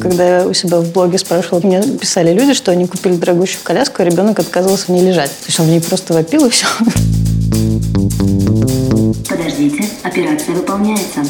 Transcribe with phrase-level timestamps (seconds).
[0.00, 4.02] Когда я у себя в блоге спрашивала, мне писали люди, что они купили дорогущую коляску,
[4.02, 5.30] а ребенок отказывался в ней лежать.
[5.30, 6.66] То есть он в ней просто вопил и все.
[9.28, 11.20] Подождите, операция выполняется.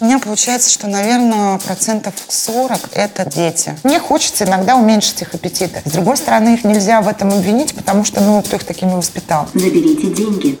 [0.00, 3.74] У меня получается, что, наверное, процентов 40– это дети.
[3.82, 5.80] Мне хочется иногда уменьшить их аппетиты.
[5.84, 9.48] С другой стороны, их нельзя в этом обвинить, потому что, ну, кто их такими воспитал?
[9.54, 10.58] Заберите деньги.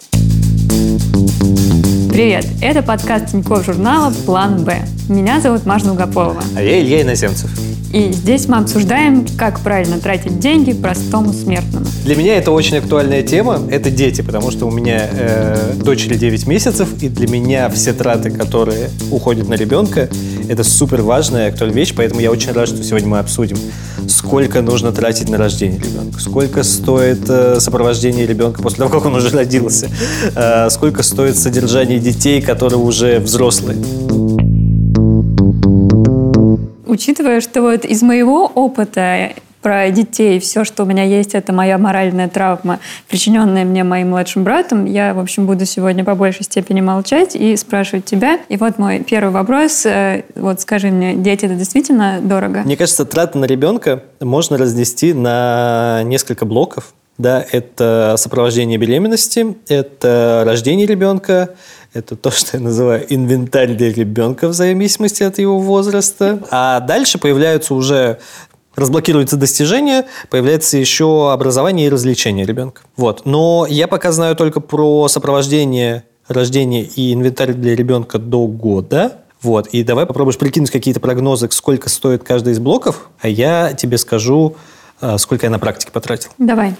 [2.14, 2.46] Привет!
[2.62, 4.86] Это подкаст Тинькофф журнала «План Б».
[5.08, 6.44] Меня зовут Маша Долгополова.
[6.56, 7.50] А я Илья Иноземцев.
[7.94, 11.86] И здесь мы обсуждаем, как правильно тратить деньги простому смертному.
[12.04, 13.62] Для меня это очень актуальная тема.
[13.70, 18.32] Это дети, потому что у меня э, дочери 9 месяцев, и для меня все траты,
[18.32, 20.08] которые уходят на ребенка,
[20.48, 23.58] это супер важная актуальная вещь, поэтому я очень рад, что сегодня мы обсудим,
[24.08, 29.14] сколько нужно тратить на рождение ребенка, сколько стоит э, сопровождение ребенка после того, как он
[29.14, 29.88] уже родился,
[30.34, 33.78] э, сколько стоит содержание детей, которые уже взрослые.
[36.94, 39.30] Учитывая, что вот из моего опыта
[39.62, 42.78] про детей, все, что у меня есть, это моя моральная травма,
[43.08, 47.56] причиненная мне моим младшим братом, я, в общем, буду сегодня по большей степени молчать и
[47.56, 48.38] спрашивать тебя.
[48.48, 49.84] И вот мой первый вопрос.
[49.86, 52.62] Э, вот скажи мне, дети это действительно дорого?
[52.64, 56.94] Мне кажется, траты на ребенка можно разнести на несколько блоков.
[57.18, 61.54] Да, это сопровождение беременности, это рождение ребенка,
[61.94, 66.42] это то, что я называю инвентарь для ребенка в зависимости от его возраста.
[66.50, 68.18] А дальше появляются уже
[68.74, 72.82] разблокируются достижения, появляется еще образование и развлечение ребенка.
[72.96, 73.24] Вот.
[73.24, 79.20] Но я пока знаю только про сопровождение рождения и инвентарь для ребенка до года.
[79.40, 79.68] Вот.
[79.68, 84.56] И давай попробуешь прикинуть какие-то прогнозы, сколько стоит каждый из блоков, а я тебе скажу,
[85.18, 86.30] сколько я на практике потратил.
[86.38, 86.74] Давай.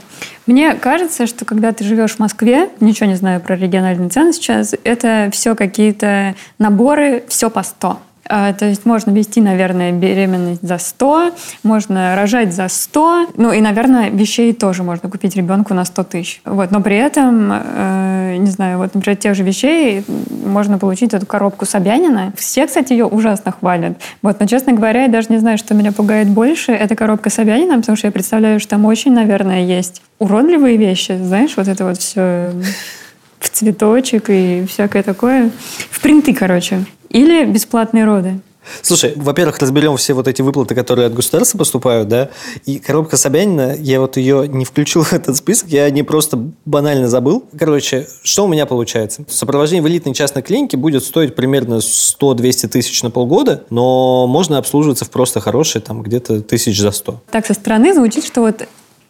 [0.47, 4.75] Мне кажется, что когда ты живешь в Москве, ничего не знаю про региональные цены сейчас,
[4.85, 7.99] это все какие-то наборы, все по 100.
[8.29, 13.61] А, то есть можно вести, наверное, беременность за 100, можно рожать за 100, ну и,
[13.61, 16.41] наверное, вещей тоже можно купить ребенку на 100 тысяч.
[16.45, 16.71] Вот.
[16.71, 20.05] Но при этом, э, не знаю, вот, например, тех же вещей
[20.45, 22.33] можно получить эту коробку Собянина.
[22.37, 23.99] Все, кстати, ее ужасно хвалят.
[24.23, 24.41] Вот.
[24.41, 26.73] Но, честно говоря, я даже не знаю, что меня пугает больше.
[26.73, 31.19] Это коробка Собянина, потому что я представляю, что там очень, наверное, есть уродливые вещи.
[31.23, 32.51] Знаешь, вот это вот все
[33.45, 35.51] в цветочек и всякое такое.
[35.91, 36.85] В принты, короче.
[37.11, 38.41] Или бесплатные роды.
[38.83, 42.31] Слушай, во-первых, разберем все вот эти выплаты, которые от государства поступают, да,
[42.65, 47.09] и коробка Собянина, я вот ее не включил в этот список, я не просто банально
[47.09, 47.45] забыл.
[47.59, 49.25] Короче, что у меня получается?
[49.29, 55.05] Сопровождение в элитной частной клинике будет стоить примерно 100-200 тысяч на полгода, но можно обслуживаться
[55.05, 57.23] в просто хорошие, там, где-то тысяч за 100.
[57.31, 58.67] Так, со стороны звучит, что вот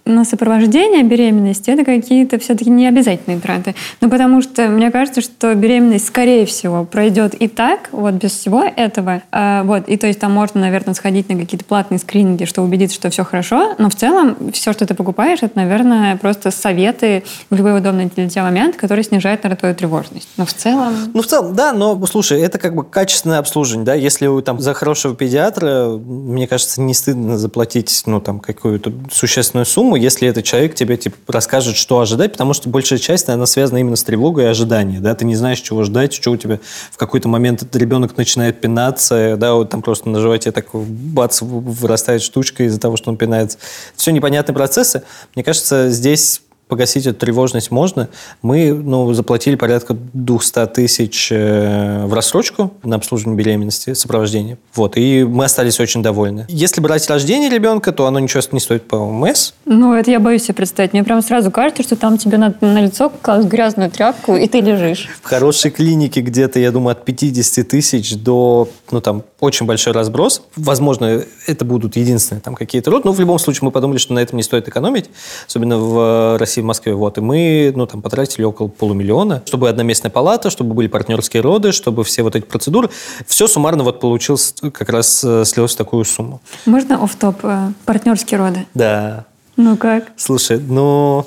[0.06, 3.75] на сопровождение беременности это какие-то все-таки необязательные траты.
[4.00, 8.62] Ну, потому что мне кажется, что беременность, скорее всего, пройдет и так, вот без всего
[8.62, 9.22] этого.
[9.32, 12.97] А, вот, и то есть там можно, наверное, сходить на какие-то платные скрининги, чтобы убедиться,
[12.97, 17.56] что все хорошо, но в целом все, что ты покупаешь, это, наверное, просто советы в
[17.56, 20.28] любой удобный для тебя момент, который снижает, наверное, твою тревожность.
[20.36, 20.92] Но в целом...
[21.15, 24.60] Ну, в целом, да, но, слушай, это как бы качественное обслуживание, да, если вы там
[24.60, 30.28] за хорошего педиатра, мне кажется, не стыдно заплатить, ну, там, какую-то существенную сумму, сумму, если
[30.28, 34.03] этот человек тебе типа, расскажет, что ожидать, потому что большая часть, она связана именно с
[34.03, 35.03] тревогой и ожиданием.
[35.03, 35.15] Да?
[35.15, 36.59] Ты не знаешь, чего ждать, что у тебя
[36.91, 41.41] в какой-то момент этот ребенок начинает пинаться, да, вот там просто на животе так бац,
[41.43, 43.59] вырастает штучка из-за того, что он пинается.
[43.97, 45.03] Все непонятные процессы.
[45.34, 48.09] Мне кажется, здесь погасить эту тревожность можно.
[48.43, 54.59] Мы ну, заплатили порядка 200 тысяч э, в рассрочку на обслуживание беременности, сопровождение.
[54.75, 56.47] Вот, и мы остались очень довольны.
[56.49, 59.53] Если брать рождение ребенка, то оно ничего не стоит по ОМС.
[59.65, 60.93] Ну, это я боюсь себе представить.
[60.93, 64.61] Мне прям сразу кажется, что там тебе на, на лицо класть грязную тряпку, и ты
[64.61, 65.09] лежишь.
[65.23, 70.43] В хорошей клинике где-то, я думаю, от 50 тысяч до, ну, там, очень большой разброс.
[70.57, 74.21] Возможно, это будут единственные там какие-то роды, но в любом случае мы подумали, что на
[74.21, 75.11] этом не стоит экономить,
[75.47, 76.94] особенно в России России, в Москве.
[76.94, 77.19] Вот.
[77.19, 82.04] И мы ну, там, потратили около полумиллиона, чтобы одноместная палата, чтобы были партнерские роды, чтобы
[82.04, 82.91] все вот эти процедуры.
[83.26, 86.41] Все суммарно вот получилось, как раз э, слилось в такую сумму.
[86.66, 88.66] Можно оф топ э, партнерские роды?
[88.74, 89.24] Да.
[89.56, 90.12] Ну как?
[90.16, 91.27] Слушай, ну,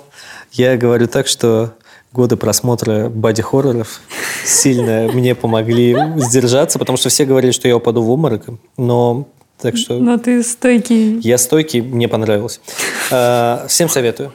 [0.51, 1.73] я говорю так, что
[2.13, 4.01] годы просмотра боди-хорроров
[4.45, 8.45] сильно мне помогли сдержаться, потому что все говорили, что я упаду в обморок,
[8.77, 9.27] но
[9.61, 9.95] так что...
[9.95, 11.19] Но ты стойкий.
[11.19, 12.61] Я стойкий, мне понравилось.
[13.11, 14.31] А, всем советую.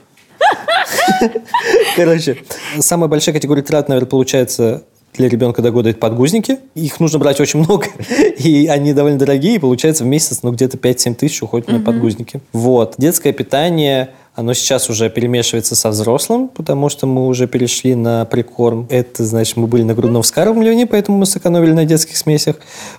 [1.96, 2.38] Короче,
[2.78, 4.84] самая большая категория трат, наверное, получается
[5.14, 6.58] для ребенка до года это подгузники.
[6.74, 7.86] Их нужно брать очень много,
[8.38, 12.40] и они довольно дорогие, и получается в месяц ну, где-то 5-7 тысяч уходит на подгузники.
[12.52, 12.94] Вот.
[12.96, 18.86] Детское питание Оно сейчас уже перемешивается со взрослым, потому что мы уже перешли на прикорм.
[18.88, 22.56] Это, значит, мы были на грудном вскармливании, поэтому мы сэкономили на детских смесях.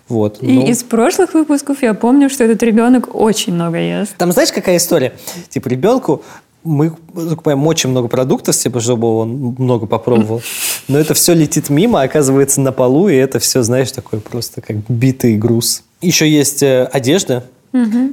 [0.07, 0.37] Вот.
[0.41, 4.15] И Ну, из прошлых выпусков я помню, что этот ребенок очень много ест.
[4.17, 5.13] Там знаешь, какая история?
[5.49, 6.21] Типа ребенку
[6.63, 10.41] мы закупаем очень много продуктов, типа, чтобы он много попробовал.
[10.87, 14.77] Но это все летит мимо, оказывается на полу, и это все, знаешь, такой просто как
[14.89, 15.83] битый груз.
[16.01, 16.85] Еще есть э,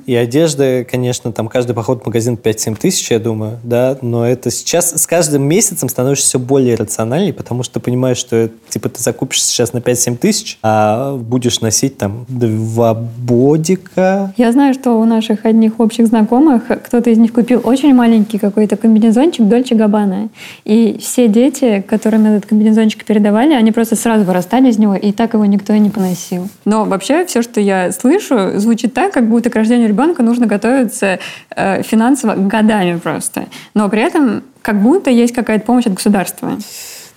[0.07, 4.51] И одежда, конечно, там каждый поход в магазин 5-7 тысяч, я думаю, да, но это
[4.51, 9.03] сейчас с каждым месяцем становишься все более рациональней, потому что ты понимаешь, что типа ты
[9.03, 14.33] закупишь сейчас на 5-7 тысяч, а будешь носить там два бодика.
[14.37, 18.77] Я знаю, что у наших одних общих знакомых кто-то из них купил очень маленький какой-то
[18.77, 20.31] комбинезончик Дольче Габбана.
[20.65, 25.35] И все дети, которым этот комбинезончик передавали, они просто сразу вырастали из него, и так
[25.35, 26.49] его никто и не поносил.
[26.65, 31.19] Но вообще все, что я слышу, звучит так, как будто к рождению ребенка нужно готовиться
[31.55, 33.47] э, финансово годами просто.
[33.75, 36.59] Но при этом как будто есть какая-то помощь от государства.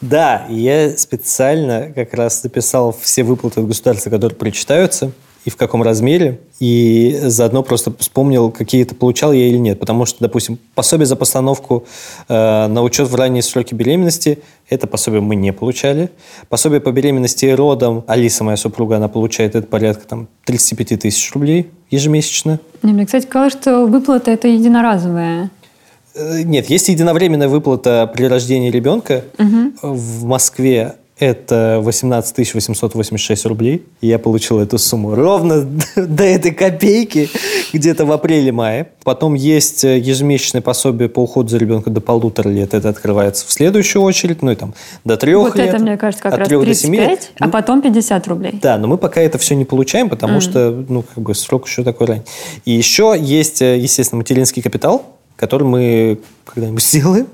[0.01, 5.13] Да, я специально как раз записал все выплаты от государства, которые причитаются,
[5.45, 9.80] и в каком размере, и заодно просто вспомнил, какие-то получал я или нет.
[9.80, 11.85] Потому что, допустим, пособие за постановку
[12.30, 14.39] э, на учет в ранние сроки беременности,
[14.69, 16.09] это пособие мы не получали.
[16.47, 21.31] Пособие по беременности и родам, Алиса, моя супруга, она получает это порядка там, 35 тысяч
[21.33, 22.60] рублей ежемесячно.
[22.81, 25.50] Мне, кстати, казалось, что выплата это единоразовая.
[26.16, 29.24] Э, Нет, есть единовременная выплата при рождении ребенка.
[29.81, 33.86] В Москве это 18 886 рублей.
[34.01, 35.62] И я получил эту сумму ровно
[35.95, 37.30] до этой копейки,
[37.71, 38.88] где-то в апреле-мае.
[39.04, 42.74] Потом есть э, ежемесячное пособие по уходу за ребенком до полутора лет.
[42.74, 44.74] Это открывается в следующую очередь, ну и там
[45.06, 45.69] до трех вот лет.
[45.69, 47.31] это, мне кажется, как раз трех до семи 35, лет.
[47.39, 48.59] а Ну, потом 50 рублей.
[48.62, 51.83] да, но мы пока это все не получаем, потому что, ну, как бы срок еще
[51.83, 52.24] такой ранний.
[52.66, 55.04] И еще есть, э, естественно, материнский капитал,
[55.35, 57.27] который мы когда-нибудь сделаем.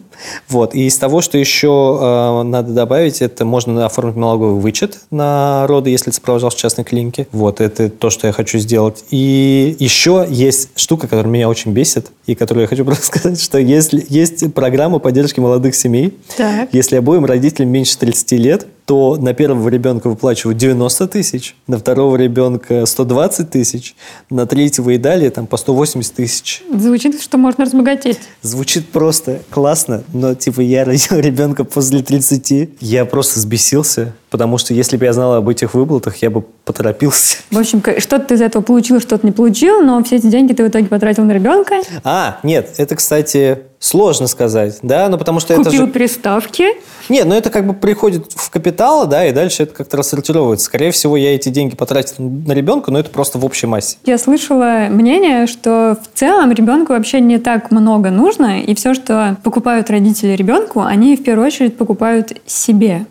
[0.50, 0.76] Вот.
[0.76, 5.92] И из того, что еще э, надо добавить, это можно оформить налоговый вычет на роды,
[5.92, 7.28] если сопровождался в частной клинике.
[7.32, 9.06] Вот, это то, что я хочу сделать.
[9.12, 13.58] И еще есть штука, которая меня очень бесит, и которую я хочу просто сказать, что
[13.60, 16.70] если есть программа поддержки молодых семей, Так.
[16.74, 22.16] если обоим родителям меньше 30 лет, то на первого ребенка выплачивают 90 тысяч, на второго
[22.16, 23.94] ребенка 120 тысяч,
[24.32, 26.64] на третьего и далее там по 180 тысяч.
[26.74, 28.18] Звучит, что можно разбогатеть.
[28.42, 34.74] Звучит просто классно, но типа я родил ребенка после 30, я просто взбесился, потому что
[34.74, 37.38] если бы я знал об этих выплатах, я бы поторопился.
[37.52, 40.64] В общем, что-то ты из этого получил, что-то не получил, но все эти деньги ты
[40.64, 45.54] в итоге потратил на ребенка, А, нет, это, кстати, сложно сказать, да, ну потому что
[45.54, 45.92] это купил же...
[45.92, 46.66] приставки.
[47.08, 50.66] Нет, ну это как бы приходит в капитал, да, и дальше это как-то рассортировывается.
[50.66, 53.98] Скорее всего, я эти деньги потратил на ребенка, но это просто в общей массе.
[54.06, 59.38] Я слышала мнение, что в целом ребенку вообще не так много нужно, и все, что
[59.44, 63.06] покупают родители ребенку, они в первую очередь покупают себе.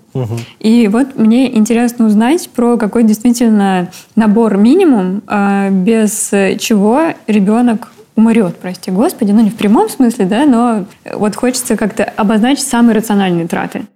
[0.61, 8.57] И вот мне интересно узнать про какой действительно набор минимум, а, без чего ребенок умрет,
[8.57, 13.47] прости господи, ну не в прямом смысле, да, но вот хочется как-то обозначить самые рациональные
[13.47, 13.87] траты.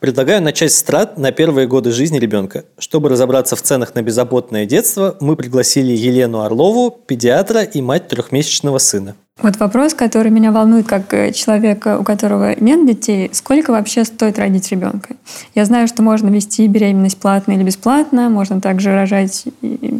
[0.00, 2.64] Предлагаю начать с трат на первые годы жизни ребенка.
[2.78, 8.78] Чтобы разобраться в ценах на беззаботное детство, мы пригласили Елену Орлову, педиатра и мать трехмесячного
[8.78, 9.14] сына.
[9.42, 14.38] Вот вопрос, который меня волнует как э, человека, у которого нет детей, сколько вообще стоит
[14.38, 15.16] родить ребенка?
[15.54, 19.44] Я знаю, что можно вести беременность платно или бесплатно, можно также рожать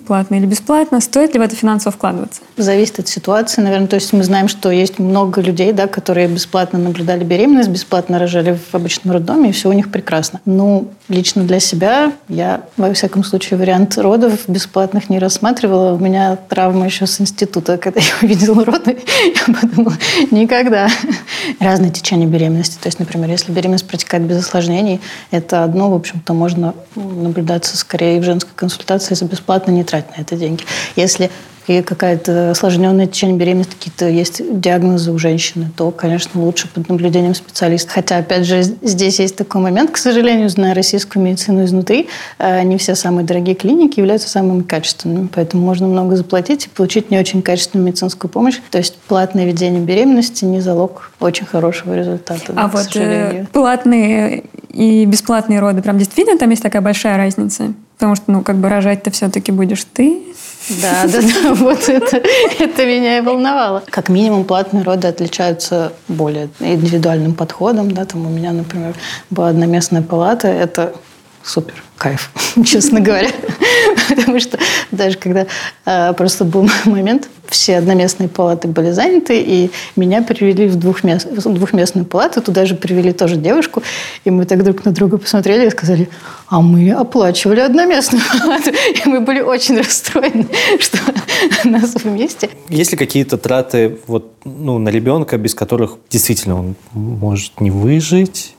[0.07, 1.01] платно или бесплатно.
[1.01, 2.43] Стоит ли в это финансово вкладываться?
[2.59, 3.89] Зависит от ситуации, наверное.
[3.89, 8.59] То есть мы знаем, что есть много людей, да, которые бесплатно наблюдали беременность, бесплатно рожали
[8.71, 10.41] в обычном роддоме, и все у них прекрасно.
[10.45, 15.95] Ну, лично для себя я, во всяком случае, вариант родов бесплатных не рассматривала.
[15.95, 18.99] У меня травма еще с института, когда я увидела роды,
[19.35, 19.97] я подумала,
[20.31, 20.89] никогда.
[21.59, 22.79] Разные течения беременности.
[22.81, 28.21] То есть, например, если беременность протекает без осложнений, это одно, в общем-то, можно наблюдаться скорее
[28.21, 30.65] в женской консультации за бесплатно, не тратить на это деньги.
[30.97, 31.31] Если
[31.71, 37.35] и какая-то осложненная течение беременности, какие-то есть диагнозы у женщины, то, конечно, лучше под наблюдением
[37.35, 37.93] специалиста.
[37.93, 42.09] Хотя, опять же, здесь есть такой момент, к сожалению, зная российскую медицину изнутри,
[42.39, 47.13] э, не все самые дорогие клиники являются самыми качественными, поэтому можно много заплатить и получить
[47.13, 48.59] не очень качественную медицинскую помощь.
[48.73, 53.47] То есть платное ведение беременности не залог очень хорошего результата, да, а к вот э,
[53.53, 57.75] платные и бесплатные роды, прям действительно там есть такая большая разница?
[57.97, 60.23] Потому что, ну, как бы рожать-то все-таки будешь ты.
[60.69, 62.23] Да, да, да, вот это,
[62.59, 63.83] это меня и волновало.
[63.89, 67.91] Как минимум, платные роды отличаются более индивидуальным подходом.
[67.91, 68.95] Да, там у меня, например,
[69.31, 70.49] была одноместная палата.
[70.49, 70.93] Это
[71.45, 72.31] супер кайф,
[72.65, 73.31] честно говоря.
[74.09, 74.59] Потому что
[74.91, 75.47] даже когда
[75.85, 82.07] э, просто был момент, все одноместные палаты были заняты, и меня перевели в, в двухместную
[82.07, 83.83] палату, туда же привели тоже девушку,
[84.25, 86.09] и мы так друг на друга посмотрели и сказали,
[86.49, 88.71] а мы оплачивали одноместную палату,
[89.05, 90.47] и мы были очень расстроены,
[90.79, 90.99] что
[91.65, 92.51] нас вместе.
[92.69, 98.55] Есть ли какие-то траты вот, ну, на ребенка, без которых действительно он может не выжить?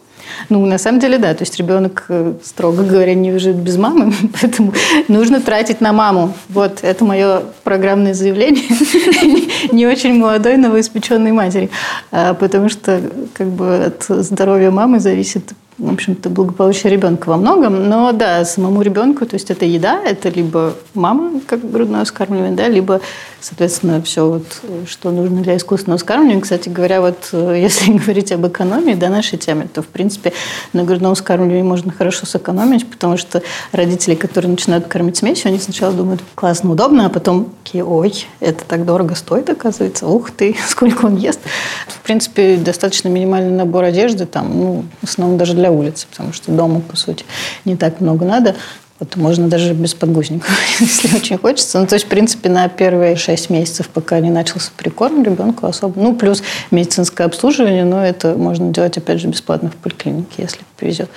[0.49, 1.33] Ну, на самом деле, да.
[1.33, 4.73] То есть ребенок, э, строго говоря, не выживет без мамы, поэтому
[5.07, 6.33] нужно тратить на маму.
[6.49, 8.63] Вот, это мое программное заявление
[9.71, 11.69] не очень молодой новоиспеченной матери.
[12.11, 13.01] А, потому что
[13.33, 17.89] как бы от здоровья мамы зависит в общем-то, благополучие ребенка во многом.
[17.89, 22.67] Но да, самому ребенку, то есть это еда, это либо мама, как грудное вскармливание, да,
[22.67, 23.01] либо
[23.41, 26.41] соответственно, все, вот, что нужно для искусственного скармливания.
[26.41, 30.33] Кстати говоря, вот если говорить об экономии, да, нашей теме, то, в принципе,
[30.73, 35.93] на грудном скармливании можно хорошо сэкономить, потому что родители, которые начинают кормить смесью, они сначала
[35.93, 41.15] думают, классно, удобно, а потом ой, это так дорого стоит, оказывается, ух ты, сколько он
[41.15, 41.39] ест.
[41.87, 46.51] В принципе, достаточно минимальный набор одежды, там, ну, в основном даже для улицы, потому что
[46.51, 47.25] дома, по сути,
[47.65, 48.55] не так много надо.
[48.99, 51.79] Вот можно даже без подгузников, если очень хочется.
[51.79, 55.99] Ну, то есть, в принципе, на первые шесть месяцев, пока не начался прикорм, ребенку особо...
[55.99, 61.09] Ну, плюс медицинское обслуживание, но это можно делать, опять же, бесплатно в поликлинике, если повезет.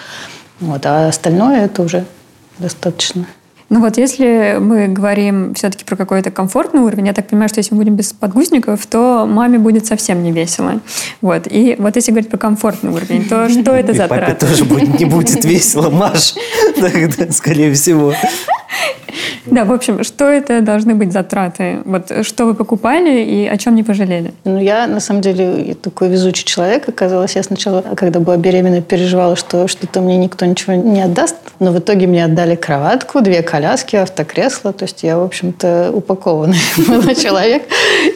[0.60, 0.86] Вот.
[0.86, 2.06] А остальное это уже
[2.58, 3.26] достаточно
[3.70, 7.74] ну вот если мы говорим все-таки про какой-то комфортный уровень, я так понимаю, что если
[7.74, 10.80] мы будем без подгузников, то маме будет совсем не весело.
[11.20, 11.46] Вот.
[11.50, 14.46] И вот если говорить про комфортный уровень, то что это за траты?
[14.46, 16.34] Тоже не будет весело, Маш,
[17.30, 18.14] скорее всего.
[19.46, 21.80] Да, в общем, что это должны быть затраты?
[21.84, 24.32] Вот что вы покупали и о чем не пожалели?
[24.44, 26.88] Ну, я, на самом деле, такой везучий человек.
[26.88, 31.36] Оказалось, я сначала, когда была беременна, переживала, что что-то мне никто ничего не отдаст.
[31.60, 34.72] Но в итоге мне отдали кроватку, две коляски, автокресло.
[34.72, 37.64] То есть я, в общем-то, упакованный был человек.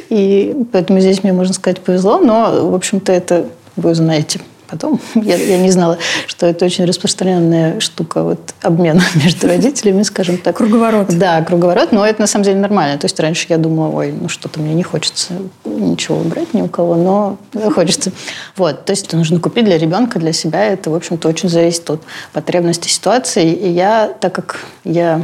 [0.09, 2.19] И поэтому здесь мне, можно сказать, повезло.
[2.19, 3.47] Но, в общем-то, это
[3.77, 5.01] вы знаете потом.
[5.15, 10.57] Я, я не знала, что это очень распространенная штука, вот обмен между родителями, скажем так.
[10.57, 11.09] Круговорот.
[11.19, 12.99] Да, круговорот, но это на самом деле нормально.
[12.99, 15.35] То есть раньше я думала, ой, ну что-то мне не хочется
[15.65, 17.39] ничего брать ни у кого, но
[17.75, 18.13] хочется.
[18.57, 20.65] Вот, то есть это нужно купить для ребенка, для себя.
[20.65, 23.53] Это, в общем-то, очень зависит от потребности ситуации.
[23.53, 25.23] И я, так как я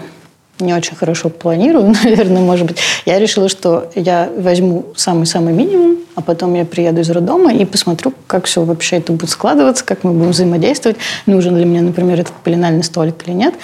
[0.61, 2.79] не очень хорошо планирую, наверное, может быть.
[3.07, 8.13] Я решила, что я возьму самый-самый минимум, а потом я приеду из роддома и посмотрю,
[8.27, 10.97] как все вообще это будет складываться, как мы будем взаимодействовать,
[11.27, 13.55] нужен ли мне, например, этот пеленальный столик или нет.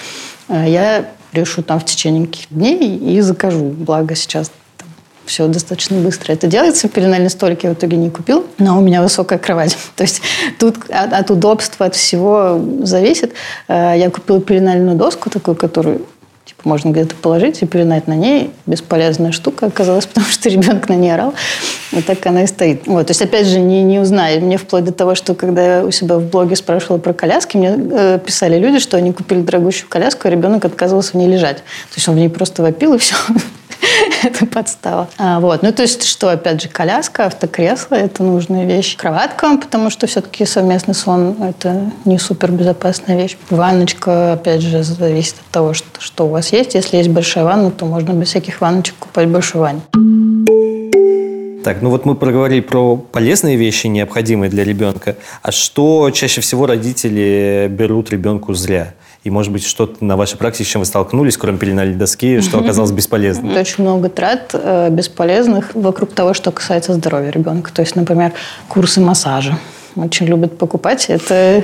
[0.47, 3.69] А я решу там в течение каких дней и закажу.
[3.69, 4.51] Благо сейчас
[5.25, 6.89] все достаточно быстро это делается.
[6.89, 9.77] Пеленальный столик я в итоге не купил, но у меня высокая кровать.
[9.95, 10.21] То есть
[10.59, 13.33] тут от, от удобства, от всего зависит.
[13.67, 16.05] А, я купила пеленальную доску такую, которую
[16.63, 18.51] можно где-то положить и пеленать на ней.
[18.65, 21.33] Бесполезная штука оказалась, потому что ребенок на ней орал.
[21.91, 22.87] Вот так она и стоит.
[22.87, 23.07] Вот.
[23.07, 24.39] То есть, опять же, не, не узнали.
[24.39, 27.75] Мне вплоть до того, что когда я у себя в блоге спрашивала про коляски, мне
[27.77, 31.57] э, писали люди, что они купили дорогущую коляску, а ребенок отказывался в ней лежать.
[31.57, 33.15] То есть он в ней просто вопил, и все.
[34.23, 35.09] это подстава.
[35.17, 35.63] А, вот.
[35.63, 38.95] Ну, то есть, что, опять же, коляска, автокресло– это нужная вещь.
[38.95, 43.37] Кроватка, потому что все-таки совместный сон– это не супер безопасная вещь.
[43.49, 46.75] Ванночка, опять же, зависит от того, что, что у вас есть.
[46.75, 49.81] Если есть большая ванна, то можно без всяких ванночек купать большую ванну.
[51.63, 55.15] Так, ну вот мы проговорили про полезные вещи, необходимые для ребенка.
[55.43, 58.95] А что чаще всего родители берут ребенку зря?
[59.23, 62.57] И, может быть, что-то на вашей практике, с чем вы столкнулись, кроме пеленальной доски, что
[62.57, 63.55] оказалось бесполезным?
[63.55, 67.71] Очень много трат э, бесполезных вокруг того, что касается здоровья ребенка.
[67.71, 68.33] То есть, например,
[68.67, 69.59] курсы массажа
[69.95, 71.05] очень любят покупать.
[71.09, 71.63] Это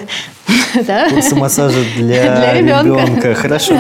[0.86, 1.10] да?
[1.10, 3.06] Курсы массажа для, для ребенка.
[3.06, 3.34] ребенка.
[3.36, 3.76] Хорошо.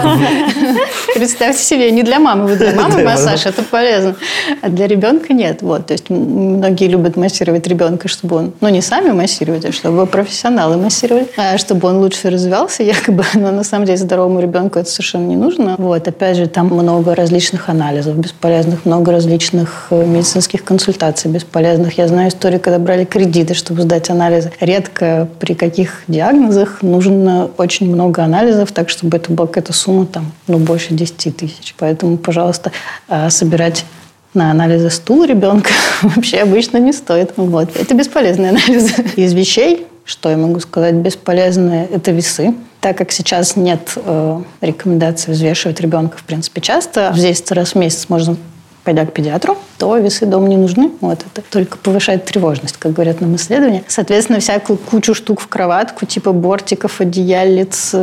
[1.15, 2.55] Представьте себе, не для мамы.
[2.55, 4.15] Для мамы массаж, это полезно.
[4.61, 5.61] А для ребенка нет.
[5.61, 10.05] Вот, то есть многие любят массировать ребенка, чтобы он, ну не сами массировать, а чтобы
[10.05, 13.23] профессионалы массировали, а чтобы он лучше развивался, якобы.
[13.33, 15.75] Но на самом деле здоровому ребенку это совершенно не нужно.
[15.77, 21.97] Вот, опять же, там много различных анализов бесполезных, много различных э, медицинских консультаций бесполезных.
[21.97, 24.51] Я знаю историю, когда брали кредиты, чтобы сдать анализы.
[24.59, 30.05] Редко при каких диагнозах анализах нужно очень много анализов, так чтобы это была какая-то сумма
[30.05, 31.75] там, ну, больше 10 тысяч.
[31.77, 32.71] Поэтому, пожалуйста,
[33.07, 33.85] а, собирать
[34.33, 35.71] на анализы стул ребенка
[36.01, 37.33] вообще обычно не стоит.
[37.37, 37.75] Вот.
[37.75, 38.93] Это бесполезные анализы.
[39.15, 42.53] Из вещей, что я могу сказать, бесполезные, это весы.
[42.81, 48.07] Так как сейчас нет э, рекомендаций взвешивать ребенка, в принципе, часто, здесь раз в месяц
[48.07, 48.37] можно
[48.87, 50.91] пойдя к педиатру, то весы дома не нужны.
[51.01, 53.83] Вот это только повышает тревожность, как говорят нам исследования.
[53.85, 57.93] Соответственно, всякую кучу штук в кроватку, типа бортиков, одеяльниц,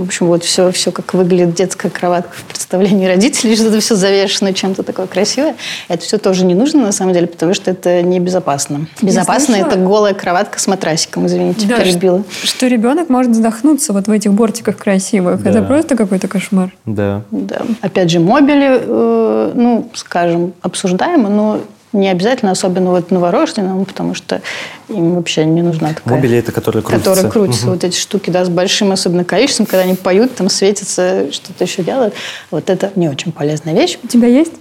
[0.00, 3.94] в общем, вот все, все как выглядит детская кроватка в представлении родителей, что это все
[3.94, 5.56] завешено чем-то такое красивое.
[5.88, 8.86] Это все тоже не нужно, на самом деле, потому что это небезопасно.
[9.02, 12.22] Безопасно это голая кроватка с матрасиком, извините, Да, перебила.
[12.42, 15.42] что, что ребенок может задохнуться вот в этих бортиках красивых.
[15.42, 15.50] Да.
[15.50, 16.72] Это просто какой-то кошмар.
[16.84, 17.22] Да.
[17.30, 17.62] Да.
[17.80, 21.60] Опять же, мобили, э, ну, скажем, обсуждаемо, но
[21.92, 24.42] не обязательно, особенно вот новорожденным, потому что
[24.88, 26.14] им вообще не нужна такая...
[26.16, 27.10] Мобили это которые крутятся.
[27.10, 27.74] Которые крутятся, Мгм.
[27.74, 31.82] вот эти штуки, да, с большим особенно количеством, когда они поют, там светятся, что-то еще
[31.82, 32.14] делают.
[32.50, 33.98] Вот это не очень полезная вещь.
[34.02, 34.52] У тебя есть?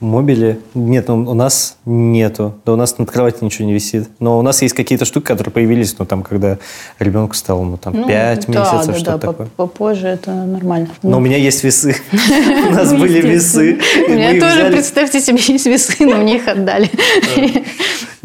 [0.00, 0.60] Мобили?
[0.74, 2.54] Нет, ну, у нас нету.
[2.66, 4.08] Да у нас над кроватью ничего не висит.
[4.20, 6.58] Но у нас есть какие-то штуки, которые появились, ну, там, когда
[6.98, 9.46] ребенку стало, ну, там, Ну, 5 да, месяцев, да, что-то да, такое.
[9.56, 10.88] по- попозже это нормально.
[11.02, 11.96] Но у меня есть весы.
[12.68, 13.78] У нас были весы.
[14.06, 16.90] У меня тоже, представьте себе, есть весы, но мне их отдали.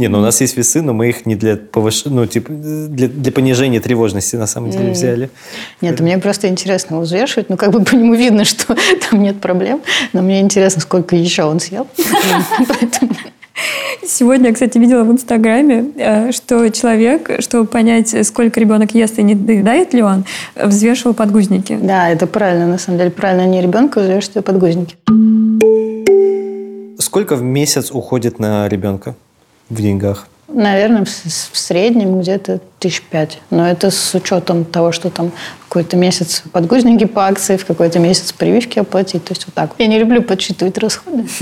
[0.02, 3.08] Не, ну у нас есть весы, но мы их не для повышения, ну, типа, для,
[3.08, 5.30] для понижения тревожности, на самом деле, взяли.
[5.80, 7.52] Нет, мне просто интересно его взвешивать.
[7.52, 8.76] Ну, как бы по нему видно, что
[9.10, 9.80] там нет проблем.
[10.14, 11.86] Но мне интересно, сколько еще он съел.
[12.68, 13.12] Поэтому
[14.04, 19.24] Сегодня, я, кстати, видела в Инстаграме, э, что человек, чтобы понять, сколько ребенок ест и
[19.24, 21.78] не доедает ли он, взвешивал подгузники.
[21.80, 23.12] Да, это правильно, на самом деле.
[23.12, 24.96] Правильно не ребенка взвешивать, а подгузники.
[26.98, 29.16] Сколько в месяц уходит на ребенка
[29.72, 30.28] в деньгах?
[30.54, 33.40] Наверное, в, среднем где-то тысяч пять.
[33.52, 35.32] Но это с учетом того, что там
[35.70, 39.24] какой-то месяц подгузники по акции, в какой-то месяц прививки оплатить.
[39.24, 39.72] То есть вот так.
[39.78, 41.26] Я не люблю подсчитывать расходы.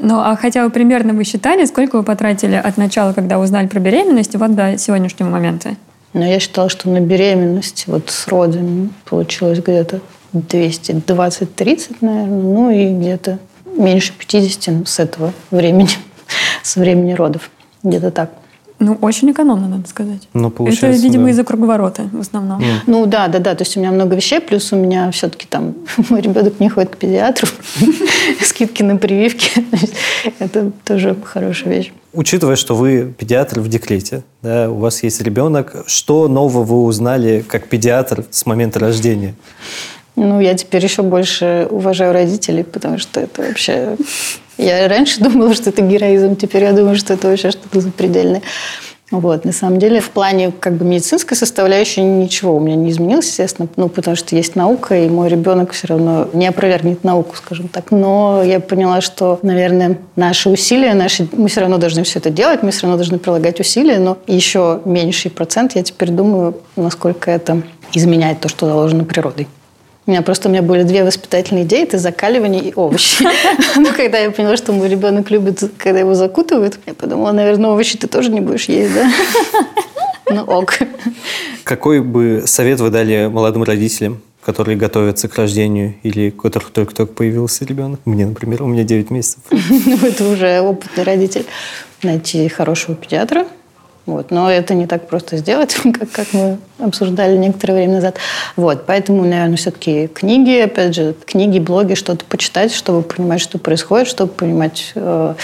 [0.00, 3.80] Ну, а хотя бы примерно вы считали, сколько вы потратили от начала, когда узнали про
[3.80, 5.76] беременность, и вот до сегодняшнего момента?
[6.14, 10.00] Но я считала, что на беременность вот с родами получилось где-то
[10.32, 12.26] 220-30, наверное.
[12.26, 13.38] Ну и где-то
[13.76, 15.90] меньше 50 с этого времени,
[16.62, 17.50] с времени родов.
[17.82, 18.30] Где-то так.
[18.80, 20.28] Ну, очень экономно, надо сказать.
[20.34, 21.30] Ну, Это, получается, видимо, да.
[21.30, 22.62] из-за круговорота в основном.
[22.86, 23.54] Ну да, да, да.
[23.54, 25.74] То есть у меня много вещей, плюс у меня все-таки там
[26.10, 27.46] мой ребенок не ходит к педиатру,
[28.42, 29.50] скидки на прививки.
[30.38, 31.92] Это тоже хорошая вещь.
[32.12, 37.44] Учитывая, что вы педиатр в декрете, да, у вас есть ребенок, что нового вы узнали
[37.46, 39.34] как педиатр с момента рождения?
[40.16, 43.96] Ну, я теперь еще больше уважаю родителей, потому что это вообще...
[44.56, 48.42] Я раньше думала, что это героизм, теперь я думаю, что это вообще что-то запредельное.
[49.10, 53.28] Вот, на самом деле, в плане как бы медицинской составляющей ничего у меня не изменилось,
[53.28, 57.68] естественно, ну, потому что есть наука, и мой ребенок все равно не опровергнет науку, скажем
[57.68, 57.90] так.
[57.90, 62.62] Но я поняла, что, наверное, наши усилия, наши, мы все равно должны все это делать,
[62.62, 67.62] мы все равно должны прилагать усилия, но еще меньший процент, я теперь думаю, насколько это
[67.92, 69.46] изменяет то, что заложено природой.
[70.06, 71.82] У меня просто у меня были две воспитательные идеи.
[71.82, 73.24] Это закаливание и овощи.
[73.76, 77.96] Но когда я поняла, что мой ребенок любит, когда его закутывают, я подумала, наверное, овощи
[77.96, 79.10] ты тоже не будешь есть, да?
[80.30, 80.78] Ну ок.
[81.64, 87.12] Какой бы совет вы дали молодым родителям, которые готовятся к рождению или у которых только-только
[87.12, 88.00] появился ребенок?
[88.04, 89.42] Мне, например, у меня 9 месяцев.
[89.50, 91.44] Ну, это уже опытный родитель.
[92.02, 93.46] Найти хорошего педиатра.
[94.06, 94.30] Вот.
[94.30, 98.16] Но это не так просто сделать, как, как мы обсуждали некоторое время назад.
[98.56, 98.84] Вот.
[98.86, 104.32] Поэтому, наверное, все-таки книги, опять же, книги, блоги, что-то почитать, чтобы понимать, что происходит, чтобы
[104.32, 105.34] понимать, э,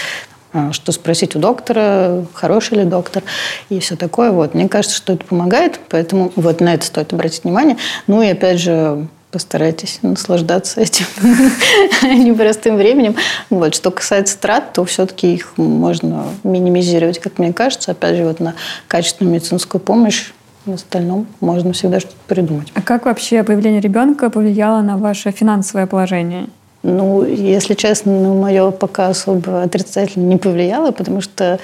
[0.53, 3.23] э, что спросить у доктора, хороший ли доктор
[3.69, 4.31] и все такое.
[4.31, 4.53] Вот.
[4.53, 7.77] Мне кажется, что это помогает, поэтому вот на это стоит обратить внимание.
[8.05, 11.05] Ну и опять же, постарайтесь наслаждаться этим
[12.03, 13.15] непростым временем.
[13.49, 13.73] Вот.
[13.73, 17.91] Что касается трат, то все-таки их можно минимизировать, как мне кажется.
[17.91, 18.55] Опять же, вот на
[18.87, 20.31] качественную медицинскую помощь
[20.65, 22.67] в остальном можно всегда что-то придумать.
[22.75, 26.47] А как вообще появление ребенка повлияло на ваше финансовое положение?
[26.83, 31.59] Ну, если честно, на мое пока особо отрицательно не повлияло, потому что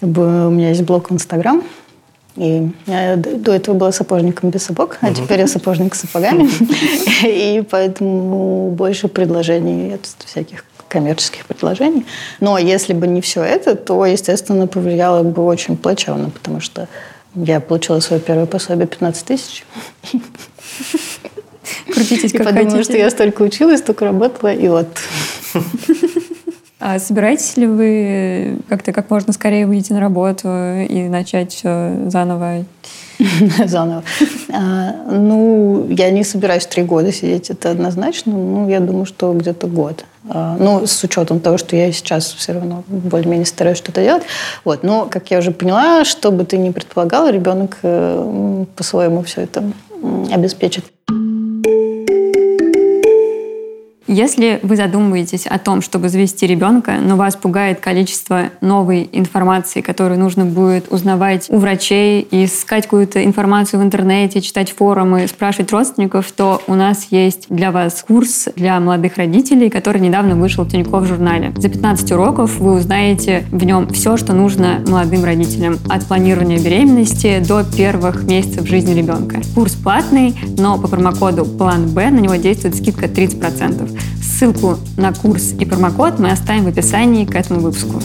[0.00, 1.62] как бы, у меня есть блог в Инстаграм,
[2.38, 6.48] и я д- до этого была сапожником без сапог, а теперь я сапожник с сапогами.
[7.26, 12.06] И поэтому больше предложений, от всяких коммерческих предложений.
[12.40, 16.88] Но если бы не все это, то, естественно, повлияло бы очень плачевно, потому что
[17.34, 19.66] я получила свое первое пособие 15 тысяч.
[21.92, 22.84] Крутитесь И как подумала, хотите.
[22.84, 24.88] что я столько училась, столько работала, и вот
[26.80, 32.64] А собираетесь ли вы как-то как можно скорее выйти на работу и начать все заново?
[33.66, 34.04] заново.
[34.52, 38.32] А, ну, я не собираюсь три года сидеть, это однозначно.
[38.32, 40.04] Ну, я думаю, что где-то год.
[40.28, 44.22] А, ну, с учетом того, что я сейчас все равно более-менее стараюсь что-то делать.
[44.64, 44.84] Вот.
[44.84, 49.64] Но, как я уже поняла, что бы ты ни предполагал, ребенок э, по-своему все это
[50.32, 50.84] обеспечит.
[54.08, 60.18] Если вы задумываетесь о том, чтобы завести ребенка, но вас пугает количество новой информации, которую
[60.18, 66.62] нужно будет узнавать у врачей, искать какую-то информацию в интернете, читать форумы, спрашивать родственников, то
[66.66, 71.52] у нас есть для вас курс для молодых родителей, который недавно вышел в Тинькофф журнале.
[71.58, 75.76] За 15 уроков вы узнаете в нем все, что нужно молодым родителям.
[75.90, 79.42] От планирования беременности до первых месяцев жизни ребенка.
[79.54, 83.97] Курс платный, но по промокоду «План Б» на него действует скидка 30%.
[84.22, 88.00] Ссылку на курс и промокод мы оставим в описании к этому выпуску.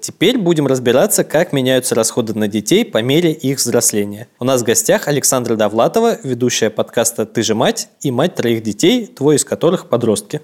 [0.00, 4.28] Теперь будем разбираться, как меняются расходы на детей по мере их взросления.
[4.38, 9.10] У нас в гостях Александра Довлатова, ведущая подкаста «Ты же мать» и мать троих детей,
[9.16, 10.42] двое из которых подростки.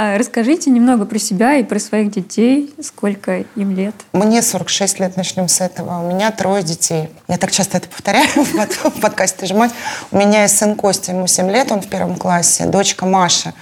[0.00, 3.96] А расскажите немного про себя и про своих детей, сколько им лет.
[4.12, 6.00] Мне 46 лет, начнем с этого.
[6.04, 7.08] У меня трое детей.
[7.26, 9.72] Я так часто это повторяю в подкасте «Ты же мать».
[10.12, 12.66] У меня есть сын Костя, ему 7 лет, он в первом классе.
[12.66, 13.54] Дочка Маша,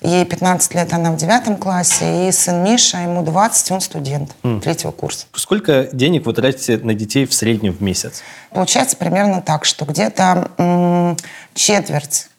[0.00, 2.28] ей 15 лет, она в девятом классе.
[2.28, 4.30] И сын Миша, ему 20, он студент
[4.62, 5.26] третьего курса.
[5.34, 8.22] Сколько денег вы тратите на детей в среднем в месяц?
[8.52, 11.16] Получается примерно так, что где-то
[11.54, 12.29] четверть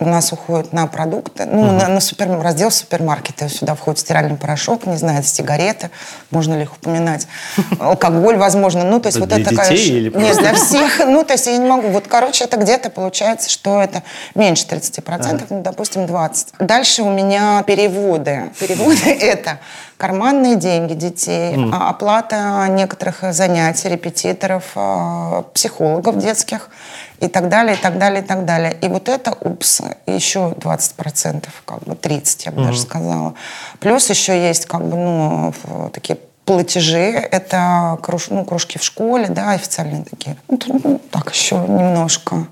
[0.00, 1.72] у нас уходит на продукты, ну, угу.
[1.72, 3.48] на, на супер, раздел супермаркета.
[3.48, 5.90] Сюда входит стиральный порошок, не знаю, сигареты,
[6.30, 7.26] можно ли их упоминать,
[7.80, 8.84] алкоголь, возможно.
[8.84, 9.50] Ну, то есть вот это...
[9.72, 11.00] Или Нет, для всех.
[11.04, 11.88] Ну, то есть я не могу.
[11.88, 14.02] Вот, короче, это где-то получается, что это
[14.34, 16.46] меньше 30%, ну, допустим, 20%.
[16.60, 18.52] Дальше у меня переводы.
[18.60, 19.58] Переводы это
[19.98, 21.74] карманные деньги детей, mm.
[21.76, 26.70] оплата некоторых занятий, репетиторов, а, психологов детских
[27.20, 28.76] и так далее, и так далее, и так далее.
[28.80, 32.64] И вот это, упс, еще 20%, как бы 30, я бы mm-hmm.
[32.66, 33.34] даже сказала.
[33.80, 35.54] Плюс еще есть как бы, ну,
[35.92, 40.36] такие платежи, это круж, ну, кружки в школе, да, официальные такие.
[40.48, 42.46] Ну, ну, так еще немножко.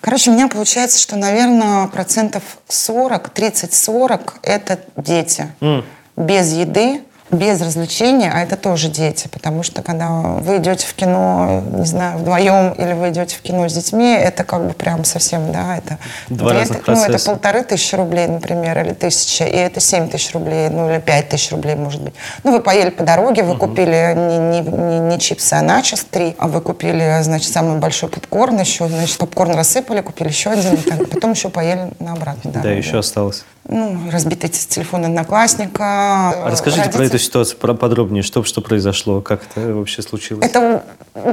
[0.00, 5.48] Короче, у меня получается, что, наверное, процентов 40, 30-40 это дети.
[5.60, 5.84] Mm.
[6.16, 11.62] Без еды, без развлечения, а это тоже дети, потому что когда вы идете в кино,
[11.72, 15.52] не знаю, вдвоем или вы идете в кино с детьми, это как бы прям совсем,
[15.52, 17.12] да, это, Два это, разных ну, процесса.
[17.12, 21.28] это полторы тысячи рублей, например, или тысяча, и это семь тысяч рублей, ну или пять
[21.28, 22.14] тысяч рублей, может быть.
[22.44, 23.66] Ну, вы поели по дороге, вы угу.
[23.66, 28.08] купили не, не, не, не чипсы, а начос три, а вы купили, значит, самый большой
[28.08, 32.50] попкорн еще, значит, попкорн рассыпали, купили еще один, и так, потом еще поели на обратно.
[32.52, 35.84] Да, еще осталось ну, разбитый телефон одноклассника.
[35.84, 36.98] А расскажите Родители...
[36.98, 40.44] про эту ситуацию подробнее, что, что произошло, как это вообще случилось?
[40.44, 40.82] Это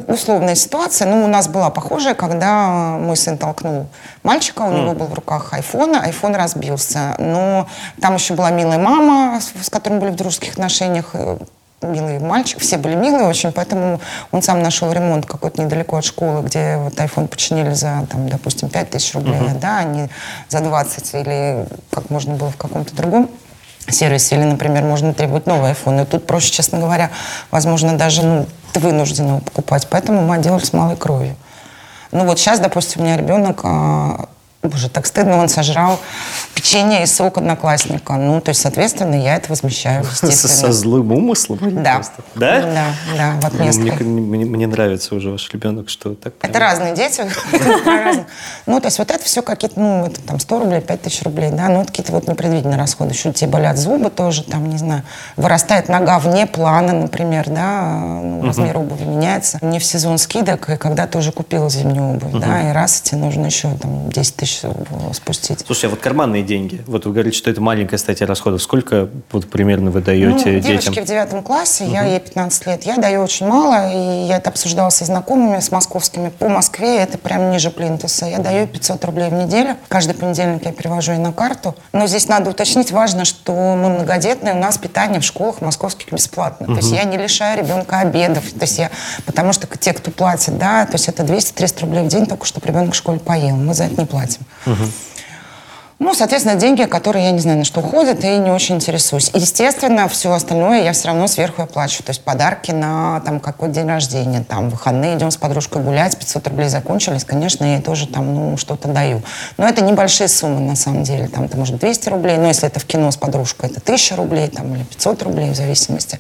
[0.08, 1.08] условная ситуация.
[1.08, 3.88] Ну, у нас была похожая, когда мой сын толкнул
[4.24, 4.82] мальчика, у mm.
[4.82, 7.16] него был в руках айфон, айфон разбился.
[7.20, 7.68] Но
[8.02, 11.38] там еще была милая мама, с которой были в дружеских отношениях, э,
[11.82, 14.00] милый мальчик, все были милые очень, поэтому
[14.32, 18.70] он сам нашел ремонт какой-то недалеко от школы, где вот iPhone починили за, там, допустим,
[18.70, 19.60] 5 тысяч рублей, uh-huh.
[19.60, 20.10] да, а не
[20.50, 23.30] за 20 или как можно было в каком-то другом
[23.90, 26.02] сервисе, или, например, можно требовать новый iPhone.
[26.02, 27.12] И тут проще, честно говоря,
[27.52, 29.88] возможно, даже ну, вынуждены его покупать.
[29.90, 31.36] Поэтому мы делали с малой кровью.
[32.12, 34.28] Ну вот сейчас, допустим, у меня ребенок а,
[34.70, 36.00] Боже, так стыдно, он сожрал
[36.54, 38.14] печенье и сок одноклассника.
[38.14, 40.54] Ну, то есть, соответственно, я это возмещаю, естественно.
[40.54, 41.60] Со, злым умыслом?
[41.84, 42.02] Да.
[42.36, 42.62] Да?
[42.62, 42.86] Да,
[43.18, 43.82] да, в отместку.
[43.82, 47.24] Мне, мне, мне нравится уже ваш ребенок, что так Это разные дети.
[48.66, 51.52] Ну, то есть, вот это все какие-то, ну, это там 100 рублей, 5 тысяч рублей,
[51.52, 53.14] да, ну, какие-то вот непредвиденные расходы.
[53.14, 55.04] Еще тебе болят зубы тоже, там, не знаю,
[55.36, 57.82] вырастает нога вне плана, например, да,
[58.24, 59.60] ну, размер обуви меняется.
[59.62, 63.20] Не в сезон скидок, и когда ты уже купил зимнюю обувь, да, и раз тебе
[63.20, 64.55] нужно еще там 10 тысяч
[65.14, 65.64] спустить.
[65.66, 68.62] Слушай, а вот карманные деньги, вот вы говорите, что это маленькая статья расходов.
[68.62, 70.62] Сколько вот примерно вы даете ну, детям?
[70.62, 71.94] девочке в девятом классе, угу.
[71.94, 75.72] я ей 15 лет, я даю очень мало, и я это обсуждала со знакомыми, с
[75.72, 76.30] московскими.
[76.30, 78.26] По Москве это прям ниже плинтуса.
[78.26, 79.76] Я даю 500 рублей в неделю.
[79.88, 81.76] Каждый понедельник я перевожу ей на карту.
[81.94, 86.68] Но здесь надо уточнить, важно, что мы многодетные, у нас питание в школах московских бесплатно.
[86.68, 86.76] Угу.
[86.76, 88.44] То есть я не лишаю ребенка обедов.
[88.52, 88.92] То есть я,
[89.26, 92.68] потому что те, кто платит, да, то есть это 200-300 рублей в день, только чтобы
[92.68, 93.56] ребенок в школе поел.
[93.56, 94.42] Мы за это не платим.
[94.66, 94.86] Угу.
[95.98, 99.32] Ну, соответственно, деньги, которые я не знаю, на что уходят, и не очень интересуюсь.
[99.34, 102.04] Естественно, все остальное я все равно сверху оплачиваю.
[102.04, 106.50] То есть подарки на там какой день рождения, там выходные идем с подружкой гулять, 500
[106.50, 109.22] рублей закончились, конечно, я ей тоже там ну, что-то даю.
[109.58, 111.30] Но это небольшие суммы на самом деле.
[111.30, 114.50] Там это может 200 рублей, но если это в кино с подружкой, это 1000 рублей
[114.50, 116.20] там, или 500 рублей в зависимости.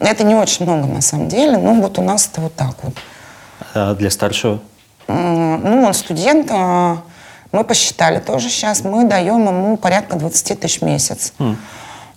[0.00, 2.94] Это не очень много на самом деле, но вот у нас это вот так вот.
[3.72, 4.60] А для старшего?
[5.08, 6.98] Ну, он студент, а
[7.54, 11.32] мы посчитали тоже сейчас, мы даем ему порядка 20 тысяч в месяц.
[11.38, 11.56] Mm.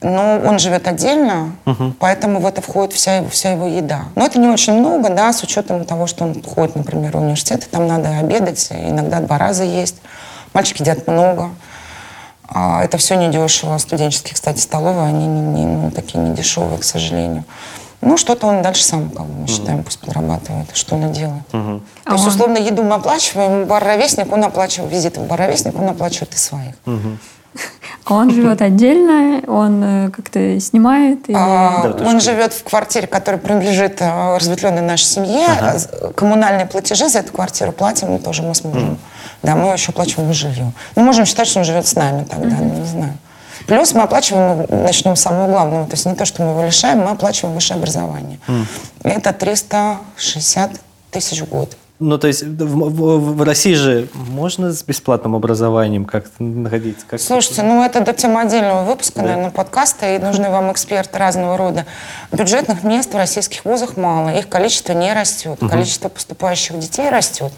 [0.01, 1.93] Но он живет отдельно, uh-huh.
[1.99, 4.05] поэтому в это входит вся, вся его еда.
[4.13, 7.63] Но это не очень много, да, с учетом того, что он ходит, например, в университет,
[7.63, 9.95] и там надо обедать, иногда два раза есть.
[10.53, 11.49] Мальчики едят много.
[12.47, 13.77] А это все недешево.
[13.79, 17.43] Студенческие, кстати, столовые, они не, не- ну, такие не дешевые, к сожалению.
[18.01, 20.67] Ну, что-то он дальше сам, как мы считаем, пусть подрабатывает.
[20.75, 21.47] Что он и делает.
[21.51, 25.89] То А есть, он- условно, еду мы оплачиваем, бар-ровесник, он оплачивает визиты в бар-ровесник, он
[25.89, 26.75] оплачивает и своих.
[28.05, 31.27] А он живет отдельно, он э, как-то снимает?
[31.27, 35.47] или- А, Да, он живет в квартире, которая принадлежит э, разветвленной нашей семье.
[35.59, 38.97] А с- Коммунальные платежи за эту квартиру платим тоже мы с мужем.
[39.43, 40.71] Да, мы еще оплачиваем жилье.
[40.95, 43.13] Мы можем считать, что он живет с нами тогда, ну, не знаю.
[43.67, 46.99] Плюс мы оплачиваем, начнем с самого главного, то есть не то, что мы его лишаем,
[46.99, 48.39] мы оплачиваем высшее образование.
[49.03, 50.71] Это 360
[51.11, 51.75] тысяч в год.
[51.99, 57.05] Ну, то есть в, в- в России же можно с бесплатным образованием как-то находиться?
[57.07, 61.57] Как Слушайте, ну это до темы отдельного выпуска, наверное, подкаста, и нужны вам эксперты разного
[61.57, 61.85] рода.
[62.31, 67.51] Бюджетных мест в российских вузах мало, их количество не растет, количество поступающих детей растет.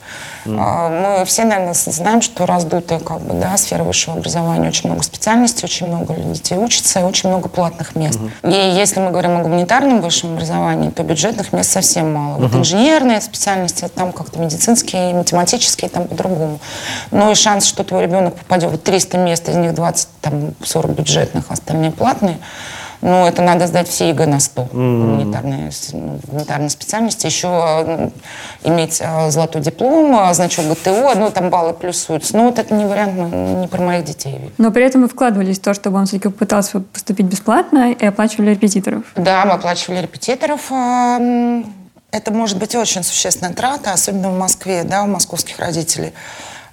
[0.46, 5.04] А, Мы все, наверное, знаем, что раздутая как бы, да, сфера высшего образования, очень много
[5.04, 8.18] специальностей, очень много детей учатся, и очень много платных мест.
[8.44, 12.38] И если мы говорим о гуманитарном высшем образовании, то бюджетных мест совсем мало.
[12.38, 16.60] Вот инженерные специальности, там как-то медицинские, математические, там по-другому.
[17.12, 20.92] Ну и шанс, что твой ребенок попадет, вот 300 мест, из них 20, там 40
[20.92, 22.38] бюджетных, а остальные платные,
[23.02, 27.26] ну, это надо сдать все ЕГЭ на 100 гуманитарные, с- ну, гуманитарные специальности.
[27.28, 28.12] Еще
[28.66, 32.36] иметь э, золотой диплом, э, значок ГТО, ну, там баллы плюсуются.
[32.36, 33.14] Ну, вот это не вариант,
[33.62, 34.52] не про моих детей.
[34.58, 38.50] Но при этом вы вкладывались в то, чтобы он все-таки попытался поступить бесплатно и оплачивали
[38.52, 39.04] репетиторов.
[39.16, 40.70] Да, мы оплачивали репетиторов.
[42.12, 46.14] Это может быть очень существенная трата, особенно в Москве, да, у московских родителей.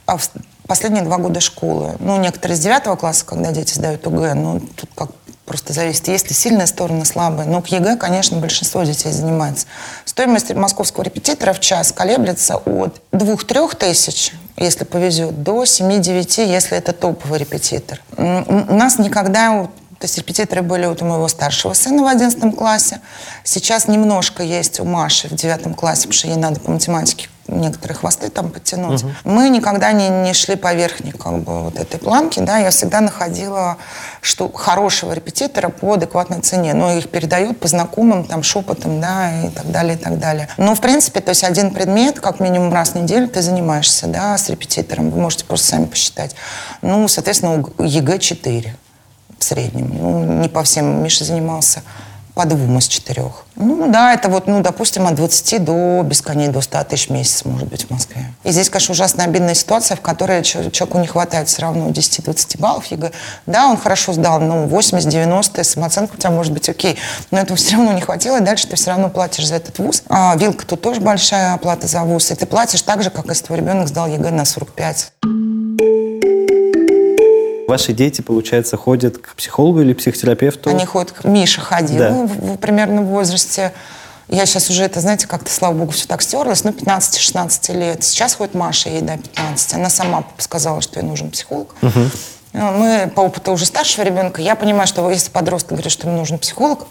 [0.06, 0.30] А в
[0.66, 1.96] последние два года школы.
[1.98, 5.10] Ну, некоторые с девятого класса, когда дети сдают ОГЭ, ну, тут как
[5.44, 7.46] просто зависит, есть ли сильная сторона, слабая.
[7.46, 9.66] Но к ЕГЭ, конечно, большинство детей занимается.
[10.04, 16.92] Стоимость московского репетитора в час колеблется от 2-3 тысяч, если повезет, до 7-9, если это
[16.92, 18.02] топовый репетитор.
[18.16, 23.00] У нас никогда то есть репетиторы были вот у моего старшего сына в 11 классе.
[23.44, 27.96] Сейчас немножко есть у Маши в 9 классе, потому что ей надо по математике некоторые
[27.96, 29.04] хвосты там подтянуть.
[29.24, 32.40] Мы никогда не, не шли по верхней как бы, вот этой планке.
[32.40, 33.76] Да, я всегда находила
[34.20, 36.74] что хорошего репетитора по адекватной цене.
[36.74, 40.48] Но их передают по знакомым, там, шепотом, да, и так далее, и так далее.
[40.56, 44.36] Но, в принципе, то есть один предмет, как минимум раз в неделю ты занимаешься, да,
[44.36, 45.10] с репетитором.
[45.10, 46.34] Вы можете просто сами посчитать.
[46.82, 48.74] Ну, соответственно, ЕГЭ 4
[49.38, 49.90] в среднем.
[49.92, 51.02] Ну, не по всем.
[51.02, 51.82] Миша занимался
[52.36, 53.46] по двум из четырех.
[53.56, 57.46] Ну да, это вот, ну, допустим, от 20 до бесконечности, до 100 тысяч в месяц,
[57.46, 58.30] может быть, в Москве.
[58.44, 62.84] И здесь, конечно, ужасно обидная ситуация, в которой человеку не хватает все равно 10-20 баллов
[62.86, 63.12] ЕГЭ.
[63.46, 66.98] Да, он хорошо сдал, ну, 80-90, самооценка у тебя может быть окей,
[67.30, 70.02] но этого все равно не хватило, и дальше ты все равно платишь за этот вуз.
[70.10, 73.46] А вилка тут тоже большая оплата за вуз, и ты платишь так же, как если
[73.46, 75.12] твой ребенок сдал ЕГЭ на 45.
[77.66, 80.70] Ваши дети, получается, ходят к психологу или психотерапевту?
[80.70, 82.10] Они ходят, к- Миша ходил Да.
[82.12, 83.72] в, примерно в возрасте.
[84.28, 88.04] Я сейчас уже это, знаете, как-то, слава богу, все так стерлось, ну, 15-16 лет.
[88.04, 89.74] Сейчас ходит Маша, ей, да, 15.
[89.74, 91.74] Она сама сказала, что ей нужен психолог.
[91.82, 91.90] Ну,
[92.52, 96.38] Мы по опыту уже старшего ребенка, я понимаю, что если подросток говорит, что ему нужен
[96.38, 96.86] психолог,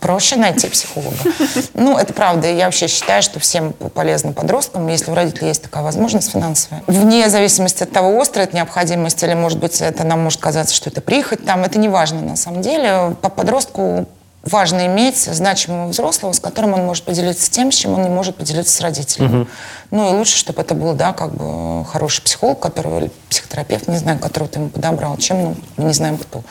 [0.00, 1.16] проще найти психолога.
[1.74, 2.50] Ну, это правда.
[2.50, 6.82] Я вообще считаю, что всем полезно подросткам, если у родителей есть такая возможность финансовая.
[6.86, 10.90] Вне зависимости от того, острая это необходимость, или, может быть, это нам может казаться, что
[10.90, 13.16] это прихоть, там, это не важно на самом деле.
[13.20, 14.06] По подростку
[14.44, 18.36] важно иметь значимого взрослого, с которым он может поделиться тем, с чем он не может
[18.36, 19.46] поделиться с родителями.
[19.90, 23.96] Ну и лучше, чтобы это был, да, как бы хороший психолог, которого, или психотерапевт, не
[23.96, 26.42] знаю, которого ты ему подобрал, чем, ну, мы не знаем кто.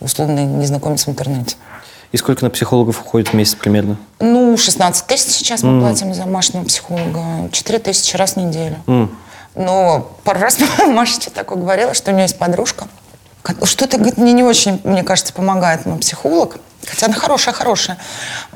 [0.00, 1.56] Условный незнакомец в интернете.
[2.12, 3.96] И сколько на психологов уходит в месяц примерно?
[4.20, 7.48] Ну, 16 тысяч сейчас мы платим за домашнего психолога.
[7.50, 8.76] 4 тысячи раз в неделю.
[9.54, 12.86] Но пару раз Маша что такое говорила, что у нее есть подружка.
[13.64, 16.58] Что-то, говорит, мне не очень, мне кажется, помогает мой психолог.
[16.86, 17.98] Хотя она хорошая-хорошая.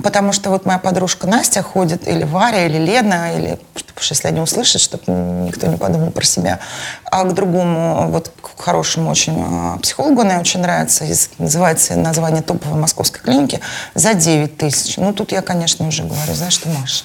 [0.02, 4.40] Потому что вот моя подружка Настя ходит, или Варя, или Лена, или, чтобы если они
[4.40, 6.60] услышат, чтобы никто не подумал про себя.
[7.04, 11.04] А к другому, вот к хорошему очень а, психологу она очень нравится.
[11.38, 13.60] Называется название топовой московской клиники
[13.94, 14.96] за 9 тысяч.
[14.96, 17.04] Ну, тут я, конечно, уже говорю, знаешь что, Маша,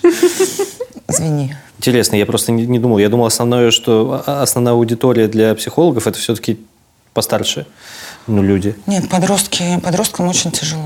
[1.08, 1.56] извини.
[1.78, 2.98] Интересно, я просто не, не думал.
[2.98, 6.60] Я думал, основное, что а- основная аудитория для психологов это все-таки
[7.14, 7.66] постарше
[8.28, 8.76] ну, люди.
[8.88, 10.82] Нет, подростки, подросткам очень тяжело.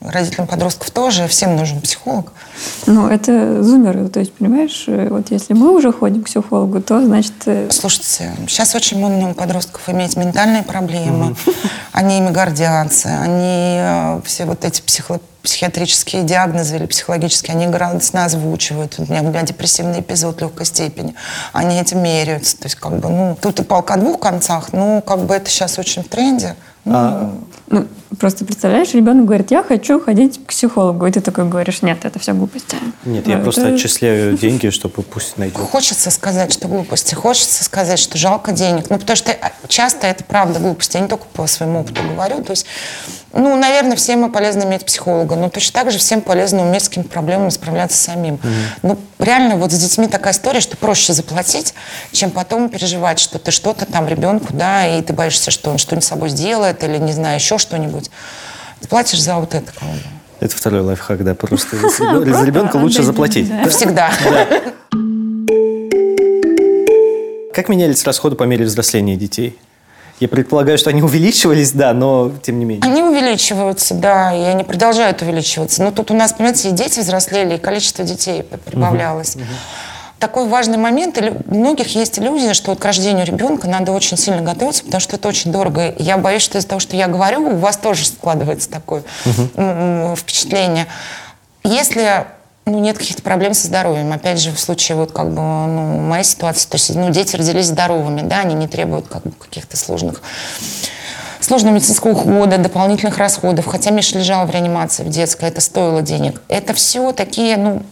[0.00, 2.32] родителям подростков тоже, всем нужен психолог.
[2.86, 4.08] Ну, это зумеры.
[4.08, 7.32] То есть, понимаешь, э, вот если мы уже ходим к психологу, то, значит...
[7.46, 11.34] э, Слушайте, сейчас очень модно у подростков иметь ментальные проблемы.
[11.92, 13.08] Они ими гордятся.
[13.20, 18.96] Они э, все вот эти психо- психиатрические диагнозы или психологические, они градусно озвучивают.
[18.98, 21.14] У меня, у меня депрессивный эпизод легкой степени.
[21.52, 22.58] Они этим меряются.
[22.58, 25.48] То есть, как бы, ну, тут и палка о двух концах, ну, как бы это
[25.48, 26.56] сейчас очень в тренде.
[26.84, 27.32] Ну, А,
[27.68, 27.84] Ну,
[28.20, 31.04] просто представляешь, ребенок говорит, я хочу ходить к психологу.
[31.06, 32.76] И ты такой говоришь, нет, это все глупости.
[33.04, 35.58] Нет, я Ну, просто это- отчисляю деньги, чтобы пусть найдет.
[35.58, 38.84] Хочется сказать, что глупости, хочется сказать, что жалко денег.
[38.88, 40.96] Ну, потому что а, часто это правда глупости.
[40.96, 42.44] Я не только по своему опыту говорю.
[42.44, 42.66] То есть,
[43.36, 45.36] ну, наверное, всем полезно иметь психолога.
[45.36, 48.38] Но точно так же всем полезно уметь с какими-то проблемами справляться самим.
[48.82, 51.74] Ну, реально, вот с детьми такая история, что проще заплатить,
[52.12, 56.04] чем потом переживать, что ты что-то там ребенку, да, и ты боишься, что он что-нибудь
[56.04, 58.10] с собой сделает или, не знаю, еще что-нибудь.
[58.80, 59.72] Ты платишь за вот это.
[60.40, 63.50] Это второй лайфхак, да, просто за ребенка лучше заплатить.
[63.70, 64.10] Всегда.
[67.54, 69.58] Как менялись расходы по мере взросления детей?
[70.20, 72.90] Я предполагаю, что они увеличивались, да, но тем не менее.
[72.90, 75.82] Они увеличиваются, да, и они продолжают увеличиваться.
[75.82, 79.36] Но тут у нас, понимаете, и дети взрослели, и количество детей прибавлялось.
[80.18, 81.18] Такой важный момент.
[81.18, 85.00] Илю- У многих есть иллюзия, что вот к рождению ребенка надо очень сильно готовиться, потому
[85.02, 85.90] что это очень дорого.
[85.90, 89.02] И Я боюсь, что из-за того, что я говорю, у вас тоже складывается такое
[89.56, 90.86] м, впечатление.
[91.64, 92.24] Если
[92.66, 96.24] ну, нет каких-то проблем со здоровьем, опять же, в случае вот как бы, ну, моей
[96.24, 100.20] ситуации, то есть, ну, дети родились здоровыми, да, они не требуют как бы каких-то сложных
[101.40, 103.66] сложного медицинского ухода, дополнительных расходов.
[103.66, 106.42] Хотя Миша лежала в реанимации в детской, это стоило денег.
[106.48, 107.82] Это все такие, ну,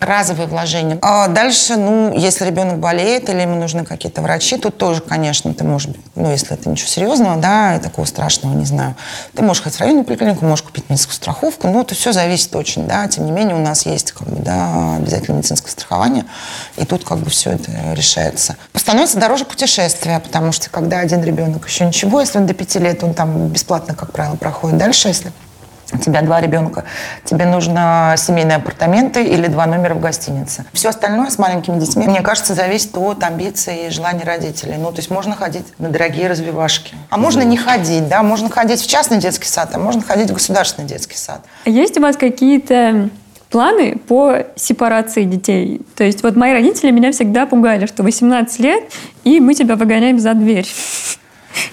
[0.00, 0.98] разовые вложения.
[1.02, 5.62] А дальше, ну, если ребенок болеет или ему нужны какие-то врачи, тут тоже, конечно, ты
[5.64, 8.96] можешь, ну, если это ничего серьезного, да, и такого страшного, не знаю,
[9.34, 12.86] ты можешь ходить в районную поликлинику, можешь купить медицинскую страховку, ну, это все зависит очень,
[12.86, 16.24] да, тем не менее у нас есть, как бы, да, обязательно медицинское страхование,
[16.76, 18.56] и тут как бы все это решается.
[18.74, 23.04] Становится дороже путешествия, потому что когда один ребенок еще ничего, если он до пяти лет,
[23.04, 24.78] он там бесплатно, как правило, проходит.
[24.78, 25.30] Дальше, если
[25.92, 26.84] у тебя два ребенка,
[27.24, 30.64] тебе нужно семейные апартаменты или два номера в гостинице.
[30.72, 34.76] Все остальное с маленькими детьми, мне кажется, зависит от амбиций и желаний родителей.
[34.78, 36.94] Ну, то есть можно ходить на дорогие развивашки.
[37.08, 40.34] А можно не ходить, да, можно ходить в частный детский сад, а можно ходить в
[40.34, 41.40] государственный детский сад.
[41.64, 43.10] Есть у вас какие-то
[43.50, 45.80] планы по сепарации детей?
[45.96, 48.84] То есть вот мои родители меня всегда пугали, что 18 лет,
[49.24, 50.66] и мы тебя выгоняем за дверь.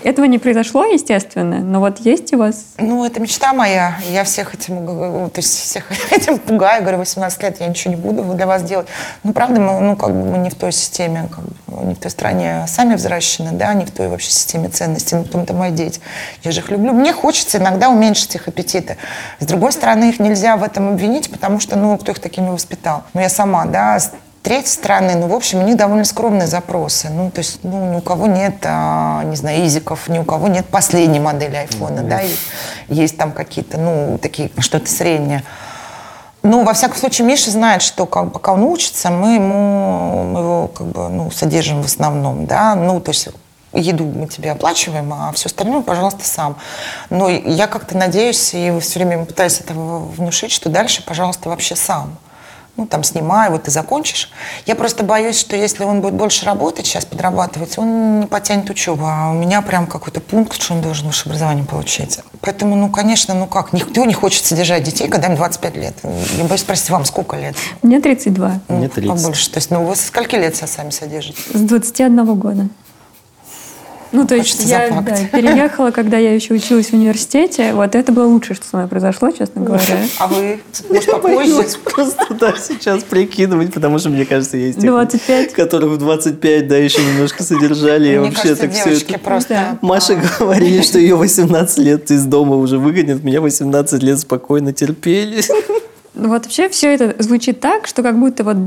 [0.04, 2.66] Этого не произошло, естественно, но вот есть у вас...
[2.78, 3.98] Ну, это мечта моя.
[4.12, 6.82] Я всех этим, г- то есть всех этим пугаю.
[6.82, 8.88] Говорю, 18 лет я ничего не буду для вас делать.
[9.24, 12.00] Ну, правда, мы, ну, как бы мы не в той системе, как бы, не в
[12.00, 15.16] той стране сами взращены, да, не в той вообще системе ценностей.
[15.16, 16.00] Ну, потом-то мои дети.
[16.44, 16.94] Я же их люблю.
[16.94, 18.98] Мне хочется иногда уменьшить их аппетиты.
[19.40, 23.04] С другой стороны, их нельзя в этом обвинить, потому что, ну, кто их такими воспитал?
[23.14, 24.00] Ну, я сама, да,
[24.48, 27.10] с третьей стороны, ну, в общем, у них довольно скромные запросы.
[27.10, 30.48] Ну, то есть, ну, ни у кого нет, а, не знаю, изиков, ни у кого
[30.48, 32.30] нет последней модели айфона, да, и
[32.88, 35.44] есть там какие-то, ну, такие, что-то среднее.
[36.44, 40.68] Ну, во всяком случае, Миша знает, что как, пока он учится, мы ему мы его
[40.70, 43.28] как бы, ну, содержим в основном, да, ну, то есть
[43.74, 46.56] еду мы тебе оплачиваем, а все остальное, пожалуйста, сам.
[47.10, 52.18] Но я как-то надеюсь и все время пытаюсь этого внушить, что дальше, пожалуйста, вообще сам.
[52.78, 54.30] Ну, там, снимай, вот ты закончишь.
[54.68, 59.04] Я просто боюсь, что если он будет больше работать, сейчас подрабатывать, он не потянет учебу.
[59.06, 62.20] А у меня прям какой-то пункт, что он должен высшее образование получить.
[62.42, 65.96] Поэтому, ну, конечно, ну как, никто не хочет содержать детей, когда им 25 лет.
[66.38, 67.56] Я боюсь спросить, вам сколько лет?
[67.82, 68.60] Мне 32.
[68.68, 69.10] Ну, Мне 30.
[69.10, 69.50] Побольше.
[69.50, 71.40] То есть, ну, вы со скольки лет себя сами содержите?
[71.54, 72.68] С 21 года.
[74.12, 77.74] Ну, то есть я да, переехала, когда я еще училась в университете.
[77.74, 80.00] Вот это было лучшее, что со мной произошло, честно говоря.
[80.20, 81.80] А вы, может, попозже?
[81.84, 85.54] Просто, да, сейчас прикидывать, потому что, мне кажется, есть те, 25.
[85.54, 88.08] которых в 25, да, еще немножко содержали.
[88.08, 89.20] и Мне вообще кажется, так все девочки это...
[89.20, 89.48] просто...
[89.50, 89.78] Да.
[89.82, 93.24] Маша говорили, что ее 18 лет из дома уже выгонят.
[93.24, 95.42] Меня 18 лет спокойно терпели.
[96.14, 98.58] Ну, Вот вообще все это звучит так, что как будто вот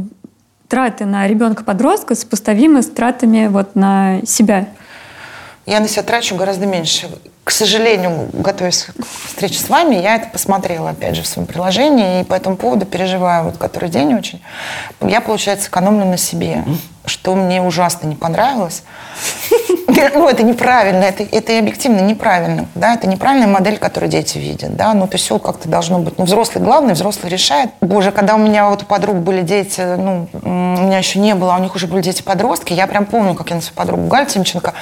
[0.69, 4.69] траты на ребенка-подростка сопоставимы с тратами вот на себя.
[5.71, 7.09] Я на себя трачу гораздо меньше.
[7.45, 12.23] К сожалению, готовясь к встрече с вами, я это посмотрела, опять же, в своем приложении,
[12.23, 14.43] и по этому поводу переживаю вот который день очень.
[15.01, 16.65] Я, получается, экономлю на себе,
[17.11, 18.83] что мне ужасно не понравилось.
[20.15, 24.75] Ну, это неправильно, это, это и объективно неправильно, да, это неправильная модель, которую дети видят,
[24.75, 27.71] да, ну, то есть все как-то должно быть, ну, взрослый главный, взрослый решает.
[27.81, 31.55] Боже, когда у меня вот у подруг были дети, ну, у меня еще не было,
[31.55, 34.27] а у них уже были дети-подростки, я прям помню, как я на свою подругу Галь
[34.27, 34.73] Тимченко,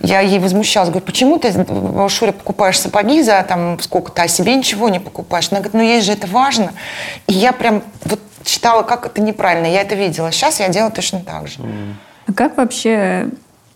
[0.00, 4.56] я ей возмущалась, говорю, почему ты э, Шуре покупаешь сапоги за там сколько-то, а себе
[4.56, 5.48] ничего не покупаешь?
[5.50, 6.72] Она говорит, ну, ей же это важно.
[7.28, 10.30] И я прям вот читала, как это неправильно, я это видела.
[10.30, 11.58] Сейчас я делаю точно так же.
[12.26, 13.28] А как вообще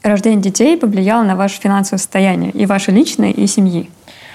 [0.03, 3.91] рождение детей повлияло на ваше финансовое состояние, и ваше личное, и семьи?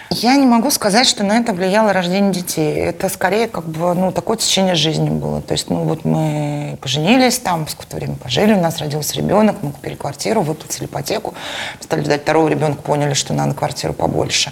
[0.10, 2.76] Я не могу сказать, что на это влияло рождение детей.
[2.76, 5.42] Это скорее как бы, ну, такое течение жизни было.
[5.42, 9.72] То есть, ну, вот мы поженились там, какое-то время пожили, у нас родился ребенок, мы
[9.72, 11.34] купили квартиру, выплатили ипотеку,
[11.80, 14.52] стали ждать второго ребенка, поняли, что надо квартиру побольше.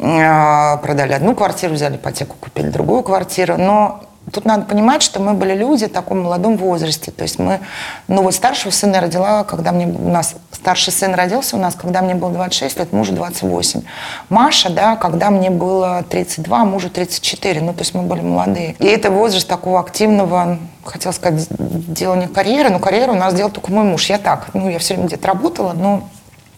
[0.00, 3.56] А, Продали одну квартиру, взяли ипотеку, купили другую квартиру.
[3.56, 4.02] Но
[4.32, 7.10] Тут надо понимать, что мы были люди в таком молодом возрасте.
[7.10, 7.60] То есть мы,
[8.06, 11.74] ну вот старшего сына я родила, когда мне, у нас старший сын родился у нас,
[11.74, 13.82] когда мне было 26 лет, мужу 28.
[14.28, 17.60] Маша, да, когда мне было 32, мужу 34.
[17.60, 18.76] Ну, то есть мы были молодые.
[18.78, 23.72] И это возраст такого активного, хотела сказать, делания карьеры, но карьеру у нас делал только
[23.72, 24.08] мой муж.
[24.10, 26.08] Я так, ну, я все время где-то работала, но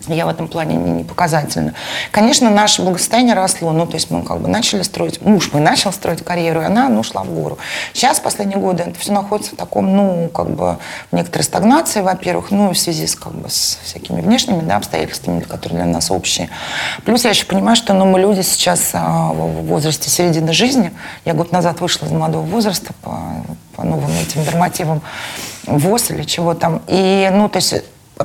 [0.09, 1.75] я в этом плане не, не показательна.
[2.11, 3.73] Конечно, наше благосостояние росло.
[3.73, 6.89] Ну, то есть мы как бы начали строить, муж мой начал строить карьеру, и она,
[6.89, 7.59] ну, шла в гору.
[7.93, 10.79] Сейчас, последние годы, это все находится в таком, ну, как бы,
[11.11, 15.41] в некоторой стагнации, во-первых, ну, в связи с, как бы, с всякими внешними, да, обстоятельствами,
[15.41, 16.49] которые для нас общие.
[17.05, 20.93] Плюс я еще понимаю, что, ну, мы люди сейчас а, в возрасте середины жизни.
[21.25, 23.45] Я год назад вышла из молодого возраста по,
[23.77, 25.03] по новым этим нормативам
[25.67, 26.83] ВОЗ или чего там.
[26.89, 27.75] И, ну, то есть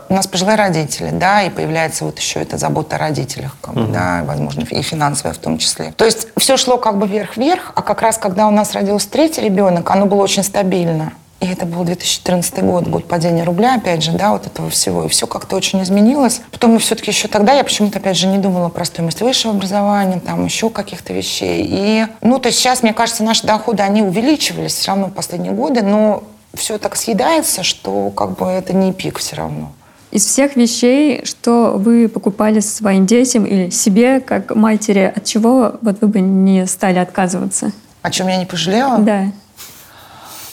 [0.09, 3.87] у нас пожилые родители, да, и появляется вот еще эта забота о родителях, как бы,
[3.87, 5.93] да, возможно, и финансовая в том числе.
[5.95, 9.41] То есть все шло как бы вверх-вверх, а как раз когда у нас родился третий
[9.41, 11.13] ребенок, оно было очень стабильно.
[11.39, 15.03] И это был 2014 год, год падения рубля, опять же, да, вот этого всего.
[15.03, 16.41] И все как-то очень изменилось.
[16.51, 20.19] Потом мы все-таки еще тогда, я почему-то, опять же, не думала про стоимость высшего образования,
[20.19, 21.63] там еще каких-то вещей.
[21.69, 25.51] И, ну, то есть сейчас, мне кажется, наши доходы, они увеличивались все равно в последние
[25.53, 26.23] годы, но
[26.55, 29.71] все так съедается, что как бы это не пик все равно.
[30.11, 35.97] Из всех вещей, что вы покупали своим детям или себе, как матери, от чего вот
[36.01, 37.71] вы бы не стали отказываться?
[38.01, 38.99] О чем я не пожалела?
[38.99, 39.25] Да.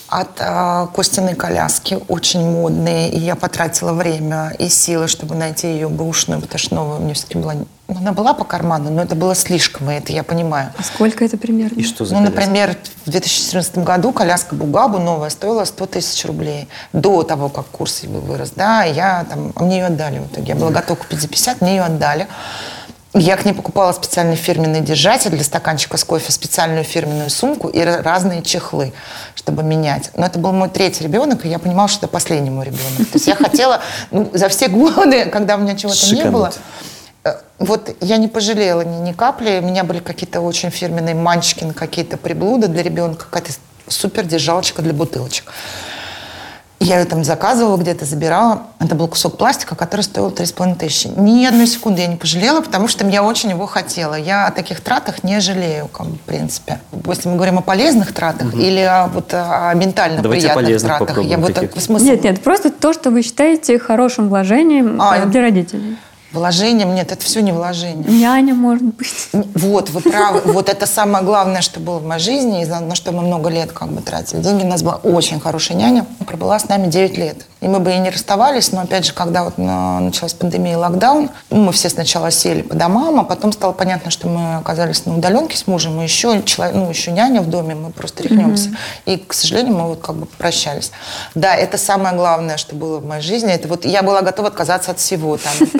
[0.08, 5.88] От а, Костиной коляски, очень модные, и я потратила время и силы, чтобы найти ее
[5.88, 7.54] бэушную, потому что новая у меня все-таки была...
[7.86, 10.72] Ну, она была по карману, но это было слишком, и это я понимаю.
[10.78, 11.78] А сколько это примерно?
[11.78, 12.40] И что за Ну, коляска?
[12.40, 16.66] например, в 2014 году коляска Бугабу новая стоила 100 тысяч рублей.
[16.94, 20.48] До того, как курс вырос, да, я там, а мне ее отдали в итоге.
[20.48, 22.26] Я была готова купить за 50, мне ее отдали.
[23.16, 27.78] Я к ней покупала специальный фирменный держатель для стаканчика с кофе, специальную фирменную сумку и
[27.78, 28.92] ра- разные чехлы,
[29.36, 30.10] чтобы менять.
[30.16, 32.96] Но это был мой третий ребенок, и я понимала, что это последний мой ребенок.
[32.96, 36.58] То есть я хотела ну, за все годы, когда у меня чего-то не было, Шикануть.
[37.58, 39.60] Вот я не пожалела ни, ни капли.
[39.62, 43.52] У меня были какие-то очень фирменные манчкины, какие-то приблуды для ребенка, какая-то
[43.88, 45.52] супер держалочка для бутылочек.
[46.80, 48.64] Я ее там заказывала, где-то забирала.
[48.78, 51.06] Это был кусок пластика, который стоил 3,5 тысячи.
[51.06, 54.16] Ни одной секунды я не пожалела, потому что я очень его хотела.
[54.16, 56.80] Я о таких тратах не жалею, как в принципе.
[57.06, 60.98] Если мы говорим о полезных тратах или о, вот, о ментально Давайте о приятных полезных
[60.98, 61.24] тратах.
[61.24, 65.16] Я вот так, в смысле, Нет, нет, просто то, что вы считаете хорошим вложением А,
[65.16, 65.96] э, для родителей.
[66.34, 68.04] Вложением, нет, это все не вложение.
[68.06, 69.28] Няня, может быть.
[69.32, 70.42] Вот, вы правы.
[70.44, 73.72] Вот это самое главное, что было в моей жизни, и на что мы много лет
[73.72, 74.64] как бы тратили деньги.
[74.64, 77.46] У нас была очень хорошая няня, пробыла с нами 9 лет.
[77.60, 80.76] И мы бы и не расставались, но опять же, когда вот на- началась пандемия и
[80.76, 85.06] локдаун, ну, мы все сначала сели по домам, а потом стало понятно, что мы оказались
[85.06, 88.70] на удаленке с мужем, и еще, человек, ну, еще няня в доме, мы просто рехнемся.
[89.06, 90.92] И, к сожалению, мы вот как бы прощались.
[91.34, 93.50] Да, это самое главное, что было в моей жизни.
[93.50, 95.74] Это вот я была готова отказаться от всего, там, от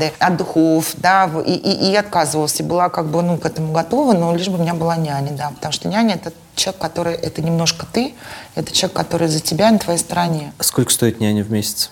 [0.00, 2.58] помады, от духов, да, и, и, и отказывалась.
[2.60, 5.32] И была как бы, ну, к этому готова, но лишь бы у меня была няня,
[5.32, 5.50] да.
[5.54, 8.14] Потому что няня– это человек, который, это немножко ты,
[8.54, 10.52] это человек, который за тебя на твоей стороне.
[10.60, 11.90] Сколько стоит няня в месяц?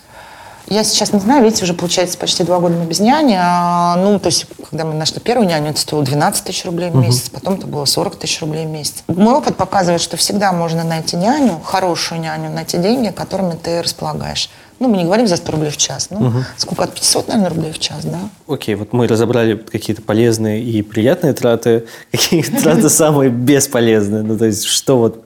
[0.67, 3.35] Я сейчас не знаю, видите, уже получается почти два года мы без няни.
[3.39, 6.95] А, ну, то есть, когда мы нашли первую няню, это стоило 12 тысяч рублей в
[6.95, 9.03] месяц, потом это было 40 тысяч рублей в месяц.
[9.07, 13.81] Мой опыт показывает, что всегда можно найти няню, хорошую няню, на те деньги, которыми ты
[13.81, 14.51] располагаешь.
[14.79, 16.07] Ну, мы не говорим за 100 рублей в час.
[16.09, 16.83] Ну, сколько?
[16.83, 18.19] От 500, наверное, рублей в час, да?
[18.47, 21.85] Окей, вот мы разобрали какие-то полезные и приятные траты.
[22.11, 24.23] Какие траты самые бесполезные?
[24.23, 25.25] Ну, то есть, что вот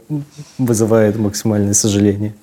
[0.58, 2.34] вызывает максимальное сожаление?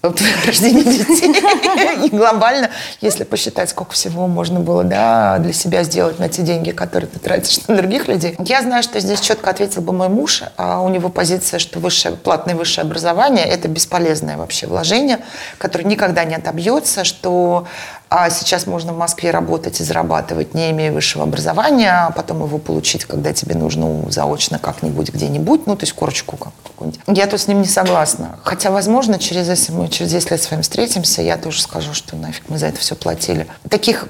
[0.00, 2.06] Вот рождение детей.
[2.06, 2.70] И глобально,
[3.00, 7.18] если посчитать, сколько всего можно было да, для себя сделать на те деньги, которые ты
[7.18, 8.36] тратишь на других людей.
[8.38, 10.44] Я знаю, что здесь четко ответил бы мой муж.
[10.56, 15.18] А у него позиция, что высшее, платное высшее образование– это бесполезное вообще вложение,
[15.58, 17.66] которое никогда не отобьется, что
[18.10, 22.58] А сейчас можно в Москве работать и зарабатывать, не имея высшего образования, а потом его
[22.58, 27.00] получить, когда тебе нужно заочно как-нибудь где-нибудь, ну, то есть корочку как- какую-нибудь.
[27.06, 28.38] Я тут с ним не согласна.
[28.44, 32.16] Хотя, возможно, через, если мы через 10 лет с вами встретимся, я тоже скажу, что
[32.16, 33.46] нафиг мы за это все платили.
[33.68, 34.06] Таких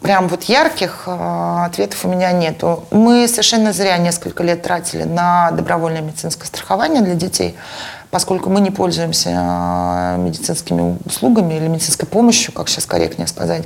[0.00, 2.84] прям вот ярких э, ответов у меня нету.
[2.90, 7.56] Мы совершенно зря несколько лет тратили на добровольное медицинское страхование для детей,
[8.10, 13.64] поскольку мы не пользуемся э, медицинскими услугами или медицинской помощью, как сейчас корректнее сказать,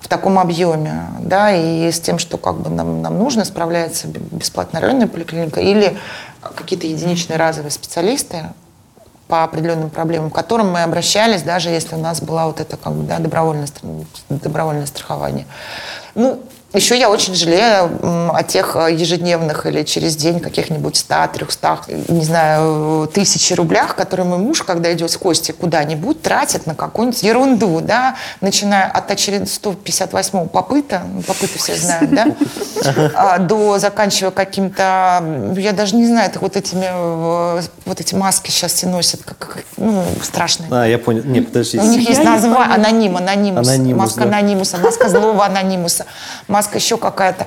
[0.00, 4.80] в таком объеме, да, и с тем, что как бы нам, нам нужно, справляется бесплатная
[4.80, 5.96] районная поликлиника или
[6.40, 8.46] какие-то единичные разовые специалисты,
[9.32, 12.92] по определенным проблемам, к которым мы обращались, даже если у нас была вот это как
[12.92, 13.66] бы, да, добровольное,
[14.28, 15.46] добровольное страхование.
[16.14, 16.42] Ну,
[16.74, 22.24] еще я очень жалею о тех э, ежедневных или через день каких-нибудь 100, 300, не
[22.24, 27.80] знаю, тысячи рублях, которые мой муж, когда идет с Костей куда-нибудь, тратит на какую-нибудь ерунду,
[27.80, 32.26] да, начиная от очередного 158 попыта, ну, попыты все знают, да,
[33.14, 38.50] а, до заканчивая каким-то, я даже не знаю, это вот этими, э, вот эти маски
[38.50, 40.68] сейчас все носят, как, ну, страшные.
[40.72, 41.22] А, я понял.
[41.24, 41.78] Не, подожди.
[41.78, 44.38] У них есть название аноним, анонимус, Анонимус, маска да.
[44.38, 46.06] анонимуса, маска злого анонимуса,
[46.62, 47.46] маска еще какая-то.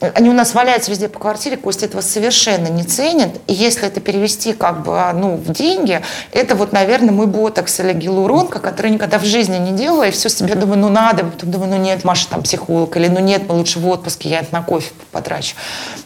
[0.00, 3.40] Они у нас валяются везде по квартире, Костя этого совершенно не ценит.
[3.46, 6.02] И если это перевести как бы ну, в деньги,
[6.32, 10.28] это вот, наверное, мой ботокс или гиалуронка, который никогда в жизни не делала, и все
[10.28, 13.54] себе думаю, ну надо, потом думаю, ну нет, Маша там психолог, или ну нет, мы
[13.54, 15.54] лучше в отпуске, я это на кофе потрачу.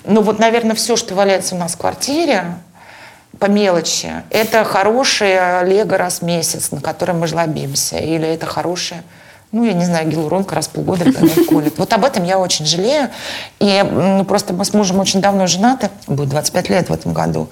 [0.05, 2.45] Ну вот, наверное, все, что валяется у нас в квартире,
[3.39, 4.13] по мелочи.
[4.29, 7.97] Это хорошая лего раз в месяц, на которой мы жлобимся.
[7.97, 9.03] Или это хорошая,
[9.53, 11.05] ну, я не знаю, гиалуронка раз в полгода
[11.49, 11.75] колет.
[11.77, 13.11] Вот об этом я очень жалею.
[13.59, 17.49] И ну, просто мы с мужем очень давно женаты, будет 25 лет в этом году.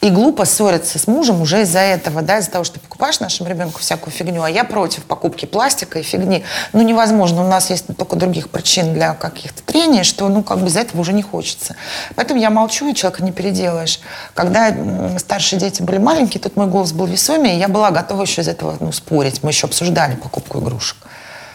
[0.00, 3.48] И глупо ссориться с мужем уже из-за этого, да, из-за того, что ты покупаешь нашему
[3.48, 6.44] ребенку всякую фигню, а я против покупки пластика и фигни.
[6.72, 7.44] Ну, невозможно.
[7.44, 11.00] У нас есть только других причин для каких-то трений, что, ну, как бы из-за этого
[11.00, 11.74] уже не хочется.
[12.14, 13.98] Поэтому я молчу, и человека не переделаешь.
[14.34, 14.72] Когда
[15.18, 18.76] старшие дети были маленькие, тут мой голос был весомее, я была готова еще из этого
[18.78, 19.42] ну, спорить.
[19.42, 20.96] Мы еще обсуждали покупку игрушек.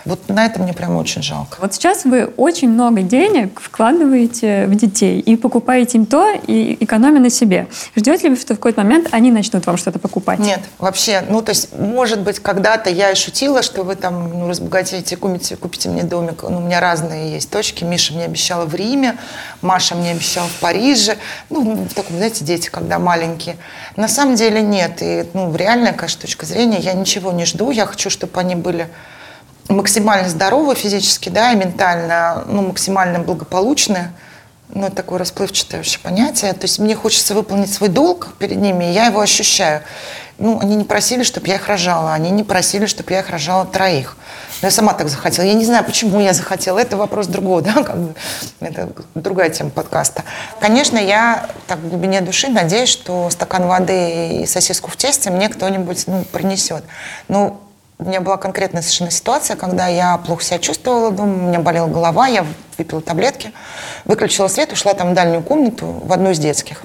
[0.06, 1.58] Вот на это мне прям очень жалко.
[1.60, 7.20] Вот сейчас вы очень много денег вкладываете в детей и покупаете им то, и экономя
[7.20, 7.68] на себе.
[7.95, 10.39] Ждете ли вы, что в какой-то момент они начнут вам что-то покупать?
[10.39, 14.47] Нет, вообще, ну, то есть, может быть, когда-то я и шутила, что вы там ну,
[14.47, 16.43] разбогатеете, купите, купите мне домик.
[16.43, 17.84] Ну, у меня разные есть точки.
[17.84, 19.18] Миша мне обещала в Риме,
[19.62, 21.18] Маша мне обещала в Париже.
[21.49, 23.58] Ну, в таком, знаете, дети, когда маленькие.
[23.95, 25.01] На самом деле нет.
[25.01, 27.72] И, ну, реальная, конечно, точка зрения, я ничего не жду.
[27.72, 28.88] Я хочу, чтобы они были
[29.70, 34.11] максимально здоровы физически, да, и ментально, ну, максимально благополучны.
[34.70, 36.53] Ну, это такое расплывчатое вообще понятие.
[36.53, 39.82] То есть мне хочется выполнить свой долг перед ними, и я его ощущаю.
[40.38, 43.66] Ну, они не просили, чтобы я их рожала, они не просили, чтобы я их рожала
[43.66, 44.18] троих.
[44.61, 45.45] Но я сама так захотела.
[45.45, 46.80] Я не знаю, почему я захотела.
[46.80, 48.16] Это вопрос другого, да, как бы.
[48.59, 50.24] Это другая тема подкаста.
[50.59, 55.47] Конечно, я так в глубине души надеюсь, что стакан воды и сосиску в тесте мне
[55.47, 56.84] кто-нибудь ну, принесет.
[57.28, 57.61] Ну,
[57.98, 61.88] у меня была конкретная совершенно ситуация, когда я плохо себя чувствовала дома, у меня болела
[61.88, 62.46] голова, я
[62.78, 63.52] выпила таблетки,
[64.04, 66.84] выключила свет, ушла там в дальнюю комнату, в одну из детских,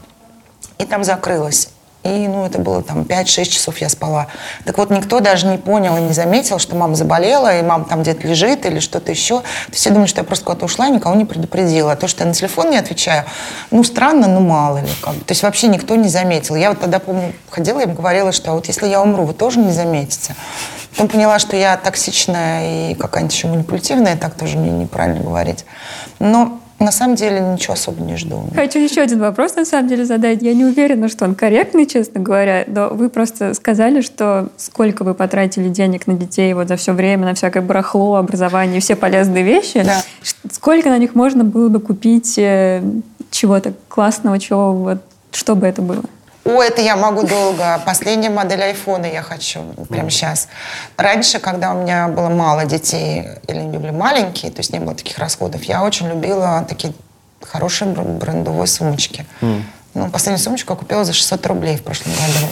[0.78, 1.70] и там закрылась.
[2.02, 4.28] И, ну, это было там 5-6 часов я спала.
[4.64, 8.02] Так вот, никто даже не понял и не заметил, что мама заболела, и мама там
[8.02, 9.42] где-то лежит или что-то еще.
[9.70, 11.92] Все думают, что я просто куда-то ушла никого не предупредила.
[11.92, 13.24] А то, что я на телефон не отвечаю,
[13.70, 14.88] ну, странно, ну, мало ли.
[15.02, 15.14] Как.
[15.14, 16.54] То есть вообще никто не заметил.
[16.54, 19.72] Я вот тогда, помню, ходила и говорила, что вот если я умру, вы тоже не
[19.72, 20.34] заметите.
[20.92, 25.66] Потом поняла, что я токсичная и какая-нибудь еще манипулятивная, так тоже не, неправильно говорить.
[26.18, 28.42] Но на самом деле ничего особо не жду.
[28.54, 30.40] Хочу еще один вопрос, на самом деле, задать.
[30.40, 35.12] Я не уверена, что он корректный, честно говоря, но вы просто сказали, что сколько вы
[35.12, 39.82] потратили денег на детей вот за все время, на всякое барахло, образование, все полезные вещи.
[39.84, 40.02] Да.
[40.50, 42.82] Сколько на них можно было бы купить э,
[43.30, 44.98] чего-то классного, чего вот,
[45.32, 46.02] что бы это было?
[46.44, 47.80] О, это я могу долго.
[47.84, 50.48] Последняя модель айфона я хочу прямо сейчас.
[50.96, 54.94] Раньше, когда у меня было мало детей или они были маленькие, то есть не было
[54.94, 56.92] таких расходов, я очень любила такие
[57.42, 59.26] хорошие бр- брендовые сумочки.
[59.94, 62.46] Ну, последнюю сумочку я купила за 600 рублей в прошлом году.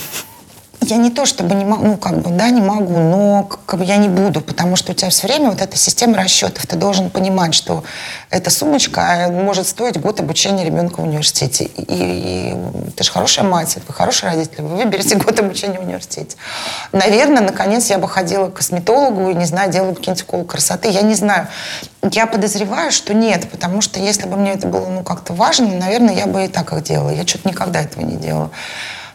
[0.89, 3.85] Я не то, чтобы не могу, ну, как бы, да, не могу, но как бы
[3.85, 6.67] я не буду, потому что у тебя все время вот эта система расчетов.
[6.67, 7.85] Ты должен понимать, что
[8.31, 11.65] эта сумочка э, может стоить год обучения ребенка в университете.
[11.65, 12.57] И, и
[12.97, 16.39] ты же хорошая мать, вы хороший родитель, вы выберете год обучения в университете.
[16.93, 20.89] Наверное, наконец я бы ходила к косметологу и, не знаю, делала бы какие-нибудь уколы красоты.
[20.89, 21.49] Я не знаю.
[22.03, 26.15] Я подозреваю, что нет, потому что если бы мне это было ну, как-то важно, наверное,
[26.15, 27.11] я бы и так их делала.
[27.11, 28.51] Я что-то никогда этого не делала.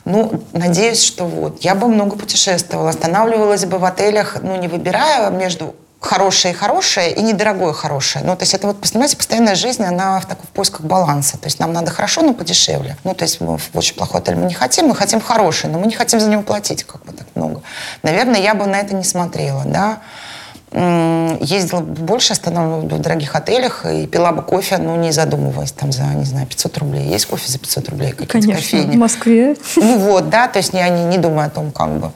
[0.05, 1.61] Ну, надеюсь, что вот.
[1.61, 7.13] Я бы много путешествовала, останавливалась бы в отелях, ну, не выбирая между хорошее и хорошее,
[7.13, 8.25] и недорогое хорошее.
[8.25, 11.37] Ну, то есть это вот, понимаете, постоянная жизнь, она в, таком, в поисках баланса.
[11.37, 12.97] То есть нам надо хорошо, но подешевле.
[13.05, 15.79] Ну, то есть мы в очень плохой отель мы не хотим, мы хотим хороший, но
[15.79, 17.61] мы не хотим за него платить как бы так много.
[18.03, 19.99] Наверное, я бы на это не смотрела, да.
[20.73, 25.71] Ездила бы больше, останавливалась бы в дорогих отелях и пила бы кофе, ну, не задумываясь,
[25.71, 27.07] там, за, не знаю, 500 рублей.
[27.07, 28.11] Есть кофе за 500 рублей?
[28.11, 28.95] Конечно, кофейни?
[28.95, 29.55] в Москве.
[29.75, 32.11] Ну вот, да, то есть я не, не думаю о том, как бы.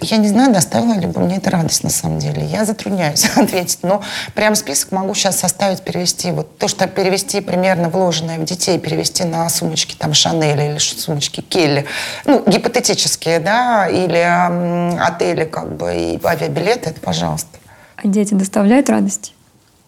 [0.00, 2.44] Я не знаю, доставила ли бы мне это радость на самом деле.
[2.44, 3.80] Я затрудняюсь ответить.
[3.82, 4.00] Но
[4.34, 6.30] прям список могу сейчас составить, перевести.
[6.30, 11.40] Вот то, что перевести примерно вложенное в детей, перевести на сумочки там Шанель или сумочки
[11.40, 11.84] Келли.
[12.26, 17.58] Ну, гипотетические, да, или м, отели как бы и авиабилеты, это пожалуйста.
[17.96, 19.34] А дети доставляют радость?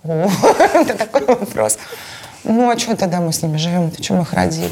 [0.02, 0.28] О,
[0.74, 1.78] это такой вопрос.
[2.42, 3.90] Ну, а что тогда мы с ними живем?
[3.92, 4.70] Ты что мы их родили?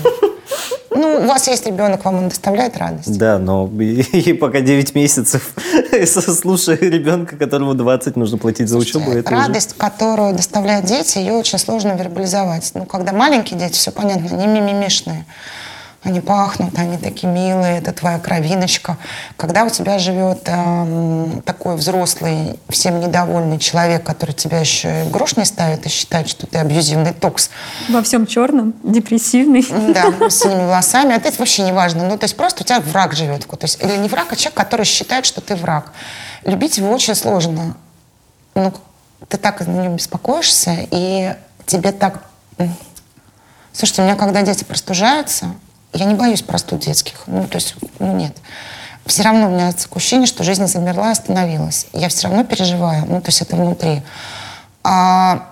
[0.91, 3.16] Ну, у вас есть ребенок, вам он доставляет радость?
[3.18, 5.51] Да, но ей пока 9 месяцев,
[6.07, 9.05] слушая ребенка, которому 20, нужно платить за учебу.
[9.05, 12.70] Слушайте, это уже- радость, которую доставляют дети, ее очень сложно вербализовать.
[12.74, 15.24] Ну, когда маленькие дети, все понятно, они мимимишные.
[16.05, 18.97] Они пахнут, они такие милые, это твоя кровиночка.
[19.37, 25.37] Когда у тебя живет эм, такой взрослый, всем недовольный человек, который тебя еще и грош
[25.37, 27.51] не ставит и считает, что ты абьюзивный токс,
[27.89, 29.67] Во всем черном, депрессивный.
[29.93, 32.09] да, с синими волосами, это вообще не важно.
[32.09, 33.47] Ну, то есть просто у тебя враг живет.
[33.47, 35.93] То есть, или не враг, а человек, который считает, что ты враг.
[36.45, 37.77] Любить его очень сложно.
[38.55, 38.73] Ну,
[39.29, 41.35] ты так на нем беспокоишься, и
[41.67, 42.23] тебе так...
[43.73, 45.47] Слушайте, у меня когда дети простужаются,
[45.93, 47.22] я не боюсь простуд детских.
[47.26, 48.36] Ну, то есть, ну, нет.
[49.07, 51.86] Все равно у меня такое ощущение, что жизнь замерла остановилась.
[51.93, 53.07] Я все равно переживаю.
[53.07, 54.03] Ну, то есть это внутри.
[54.84, 55.49] А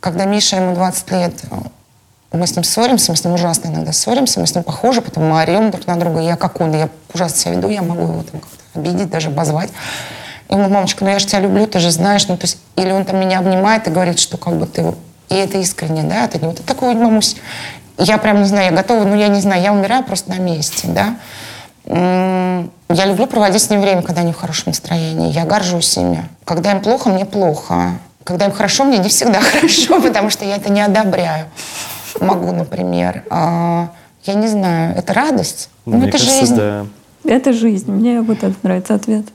[0.00, 1.34] когда Миша, ему 20 лет,
[2.32, 5.28] мы с ним ссоримся, мы с ним ужасно иногда ссоримся, мы с ним похожи, потом
[5.30, 6.20] мы орем друг на друга.
[6.20, 9.70] Я как он, я ужасно себя веду, я могу его там как-то обидеть, даже обозвать.
[10.48, 12.26] И говорит, мамочка, ну я же тебя люблю, ты же знаешь.
[12.26, 14.94] Ну, то есть, или он там меня обнимает и говорит, что как бы ты...
[15.28, 16.52] И это искренне, да, от него.
[16.52, 17.36] Ты такой, мамусь,
[17.98, 20.88] я прям не знаю, я готова, ну я не знаю, я умираю просто на месте,
[20.88, 21.16] да.
[21.86, 25.32] Я люблю проводить с ним время, когда они в хорошем настроении.
[25.32, 26.28] Я горжусь ими.
[26.44, 27.98] Когда им плохо, мне плохо.
[28.24, 31.46] Когда им хорошо, мне не всегда хорошо, потому что я это не одобряю.
[32.20, 33.24] Могу, например.
[33.30, 33.88] а,
[34.24, 35.68] Я не знаю, это радость?
[35.84, 36.56] Ну, Мне это кажется, жизнь.
[36.56, 36.86] да.
[37.24, 37.90] Это жизнь.
[37.90, 39.26] Мне вот этот нравится ответ.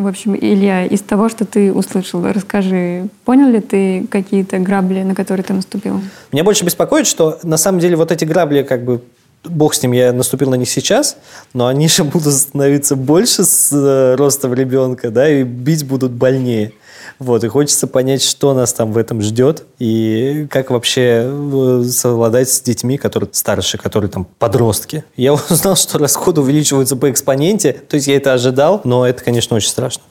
[0.00, 5.14] В общем, Илья, из того, что ты услышал, расскажи, понял ли ты какие-то грабли, на
[5.14, 6.00] которые ты наступил?
[6.32, 9.02] Меня больше беспокоит, что на самом деле вот эти грабли, как бы,
[9.44, 11.18] бог с ним, я наступил на них сейчас,
[11.52, 16.72] но они же будут становиться больше с э, ростом ребенка, да, и бить будут больнее.
[17.20, 22.48] Вот, и хочется понять, что нас там в этом ждет, и как вообще э, совладать
[22.48, 25.04] с детьми, которые старше, которые там подростки.
[25.16, 29.54] Я узнал, что расходы увеличиваются по экспоненте, то есть я это ожидал, но это, конечно,
[29.54, 30.02] очень страшно.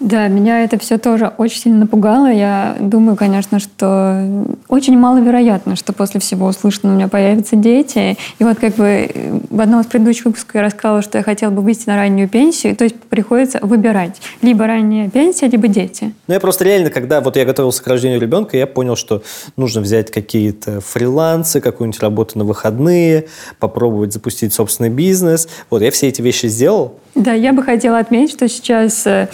[0.00, 2.30] Да, меня это все тоже очень сильно напугало.
[2.30, 8.16] Я думаю, конечно, что очень маловероятно, что после всего услышанного у меня появятся дети.
[8.38, 11.50] И вот как бы э, в одном из предыдущих выпусков я рассказала, что я хотела
[11.50, 14.20] бы выйти на раннюю пенсию, то есть приходится выбирать.
[14.40, 16.14] Либо ранняя пенсия, либо дети.
[16.28, 19.22] Ну, я просто реально, когда вот я готовился к рождению ребенка, я понял, что
[19.56, 23.26] нужно взять какие-то фрилансы, какую-нибудь работу на выходные,
[23.58, 25.48] попробовать запустить собственный бизнес.
[25.70, 26.94] Вот, я все эти вещи сделал.
[27.14, 29.28] Да, я бы хотела отметить, что сейчас э,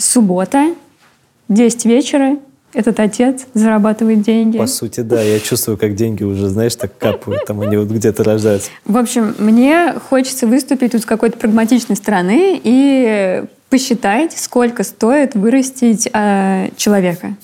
[0.00, 0.74] суббота,
[1.48, 2.36] 10 вечера,
[2.72, 4.56] этот отец зарабатывает деньги.
[4.56, 8.22] По сути, да, я чувствую, как деньги уже, знаешь, так капают, там они вот где-то
[8.22, 8.70] рождаются.
[8.84, 16.08] В общем, мне хочется выступить тут с какой-то прагматичной стороны и посчитать, сколько стоит вырастить
[16.12, 17.34] э, человека.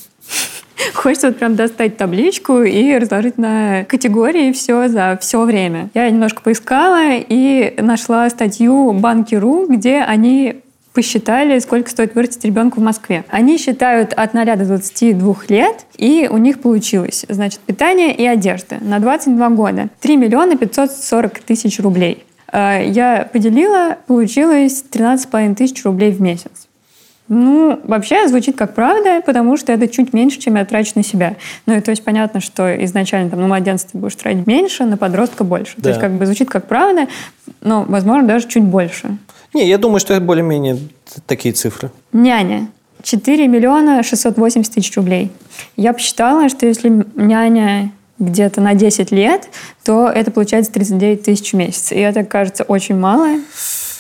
[0.95, 5.89] Хочется вот прям достать табличку и разложить на категории все за все время.
[5.95, 10.61] Я немножко поискала и нашла статью Банки.ру, где они
[10.97, 13.25] посчитали, сколько стоит вырастить ребенка в Москве.
[13.29, 18.79] Они считают от 0 до 22 лет, и у них получилось, значит, питание и одежда
[18.81, 19.89] на 22 года.
[20.01, 22.25] 3 миллиона 540 тысяч рублей.
[22.51, 26.67] Э, Я поделила, получилось 13,5 тысяч рублей в месяц.
[27.29, 31.35] Ну, вообще звучит как правда, потому что это чуть меньше, чем я трачу на себя.
[31.67, 34.97] Ну, и то есть понятно, что изначально там на младенца ты будешь тратить меньше, на
[34.97, 35.75] подростка больше.
[35.77, 35.89] То Да.
[35.91, 37.07] есть как бы звучит как правда,
[37.61, 39.19] но, возможно, даже чуть больше.
[39.55, 40.79] Не, я думаю, что это более-менее
[41.27, 41.91] такие цифры.
[42.13, 42.69] Няня.
[43.03, 45.31] 4 миллиона 680 тысяч рублей.
[45.77, 49.49] Я посчитала, что если няня где-то на 10 лет,
[49.85, 51.93] то это получается 39 тысяч в месяц.
[51.93, 53.39] И это кажется очень мало.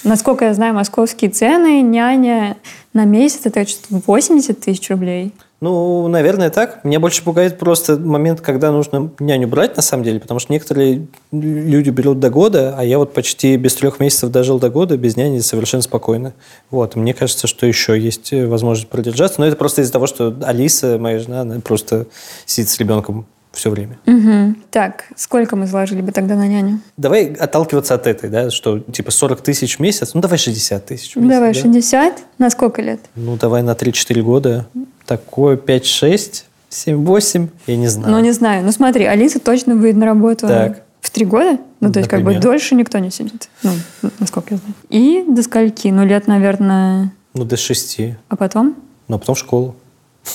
[0.02, 2.56] Насколько я знаю, московские цены, няня
[2.92, 5.32] на месяц это что-то 80 тысяч рублей.
[5.60, 6.84] Ну, наверное, так.
[6.84, 11.06] Меня больше пугает просто момент, когда нужно няню брать, на самом деле, потому что некоторые
[11.32, 15.16] люди берут до года, а я вот почти без трех месяцев дожил до года, без
[15.16, 16.34] няни совершенно спокойно.
[16.70, 20.98] Вот, мне кажется, что еще есть возможность продержаться, но это просто из-за того, что Алиса,
[20.98, 22.06] моя жена, она просто
[22.44, 23.26] сидит с ребенком
[23.56, 23.98] все время.
[24.06, 24.56] Мгм.
[24.70, 26.80] Так, сколько мы заложили бы тогда на няню?
[26.96, 31.14] Давай отталкиваться от этой, да, что типа 40 тысяч в месяц, ну давай 60 тысяч
[31.14, 31.30] в месяц.
[31.34, 31.60] Давай, да?
[31.60, 32.14] 60.
[32.38, 33.00] На сколько лет?
[33.14, 34.66] Ну давай на 3-4 года.
[35.06, 38.12] Такое 5-6, 7-8, я не знаю.
[38.12, 38.64] Ну, не знаю.
[38.64, 40.82] Ну, смотри, Алиса точно выйдет на работу Так.
[41.00, 41.58] в три года.
[41.80, 42.42] Ну, то есть, как бы Например.
[42.42, 43.48] дольше никто не сидит.
[43.62, 43.70] Ну,
[44.18, 44.74] насколько я знаю.
[44.90, 45.88] И до скольки?
[45.88, 47.12] Ну, лет, наверное...
[47.34, 48.00] Ну до 6.
[48.28, 48.76] А потом?
[49.08, 49.76] Ну, а потом в школу.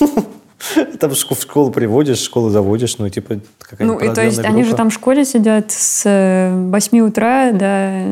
[1.00, 4.22] Там в шко- в школу приводишь, в школу заводишь, ну, типа, какая-то Ну, и то
[4.22, 4.76] есть продленная они же группа.
[4.78, 8.04] там в школе сидят с э, 8 утра до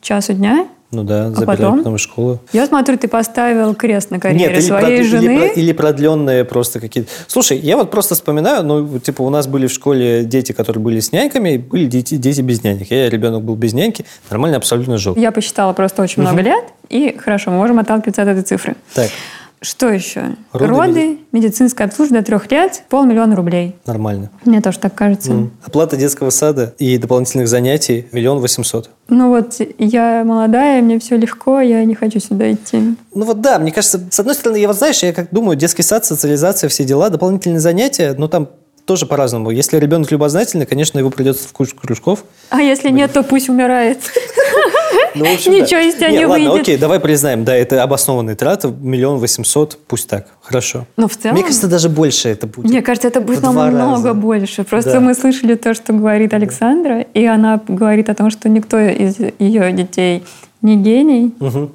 [0.00, 0.66] часу дня.
[0.92, 1.78] Ну да, забирают А потом?
[1.78, 2.38] потом из школы.
[2.52, 5.38] Я смотрю, ты поставил крест на карьере или, своей или жены.
[5.38, 7.10] про- или продленные просто какие-то.
[7.26, 11.00] Слушай, я вот просто вспоминаю, ну, типа, у нас были в школе дети, которые были
[11.00, 12.88] с няньками, и были дети, дети без нянек.
[12.90, 15.16] Я ребенок был без няньки, нормально абсолютно жил.
[15.16, 16.64] Я посчитала просто очень много лет.
[16.88, 18.76] И хорошо, мы можем отталкиваться от этой цифры.
[18.94, 19.10] Так,
[19.62, 20.36] Что еще?
[20.52, 23.74] Роды, Роды, медицинское обслуживание до трех лет, полмиллиона рублей.
[23.86, 24.30] нормально.
[24.44, 25.32] Мне тоже так кажется.
[25.32, 25.50] М.
[25.64, 28.90] Оплата детского сада и дополнительных занятий миллион восемьсот.
[29.08, 32.96] Ну вот, я молодая, мне все легко, я не хочу сюда идти.
[33.14, 35.82] Ну вот да, мне кажется, с одной стороны, я вот знаешь, я как думаю, детский
[35.82, 38.48] сад, социализация, все дела, дополнительные занятия, ну там
[38.84, 39.50] тоже по-разному.
[39.50, 42.24] Если ребенок любознательный, конечно, его придется в кучу кружков.
[42.50, 43.98] А если нет, то пусть умирает.
[45.14, 46.62] Ну, общем, Ничего из тебя не ладно, выйдет.
[46.62, 50.86] окей, давай признаем, да, это обоснованные траты, миллион восемьсот, пусть так, хорошо.
[50.96, 51.34] Но в целом...
[51.34, 52.70] Мне кажется, даже больше это будет.
[52.70, 54.14] Мне кажется, это будет намного раза.
[54.14, 54.64] больше.
[54.64, 55.00] Просто Да.
[55.00, 59.72] мы слышали то, что говорит Александра, и она говорит о том, что никто из ее
[59.72, 60.22] детей
[60.62, 61.32] не гений.
[61.40, 61.70] Мгм.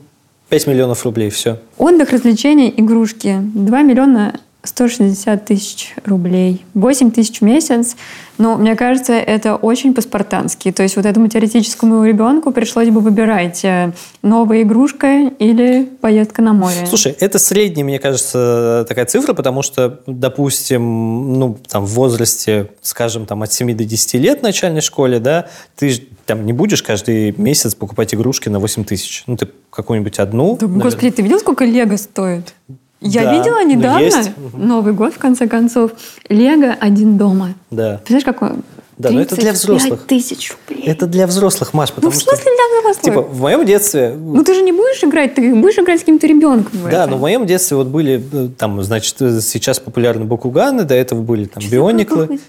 [0.50, 1.60] 5 миллионов рублей, все.
[1.78, 3.38] Отдых, развлечения, игрушки.
[3.42, 4.34] 2 миллиона
[4.64, 6.64] 160 тысяч рублей.
[6.76, 7.96] 8 тысяч в месяц.
[8.38, 10.72] Ну, мне кажется, это очень по-спартански.
[10.72, 13.92] То есть вот этому теоретическому ребенку пришлось бы выбирать э,
[14.22, 16.86] новая игрушка или поездка на море.
[16.88, 23.26] Слушай, это средняя, мне кажется, такая цифра, потому что, допустим, ну, там, в возрасте, скажем,
[23.26, 27.34] там, от 7 до 10 лет в начальной школе, да, ты там не будешь каждый
[27.38, 29.24] месяц покупать игрушки на 8 тысяч.
[29.28, 30.58] Ну, ты какую-нибудь одну.
[30.60, 30.84] Да, наверное.
[30.84, 32.54] господи, ты видел, сколько Лего стоит?
[33.02, 34.32] Я Да, видела ну, недавно, есть.
[34.54, 35.92] Новый год, в конце концов,
[36.30, 37.56] Лего один дома.
[37.72, 37.98] Да.
[37.98, 38.50] Представляешь, какой?
[38.98, 40.04] Да, но это для взрослых.
[40.06, 40.86] тысяч рублей.
[40.86, 42.36] Это для взрослых, Маш, ну, потому в что...
[42.36, 43.04] смысле для взрослых?
[43.04, 44.16] Типа, в моем детстве...
[44.16, 47.08] Ну, ты же не будешь играть, ты будешь играть с каким-то ребенком в Да, это.
[47.12, 51.22] но в моем детстве вот были, э, там, значит, э, сейчас популярны бакуганы, до этого
[51.22, 52.40] были там биониклы.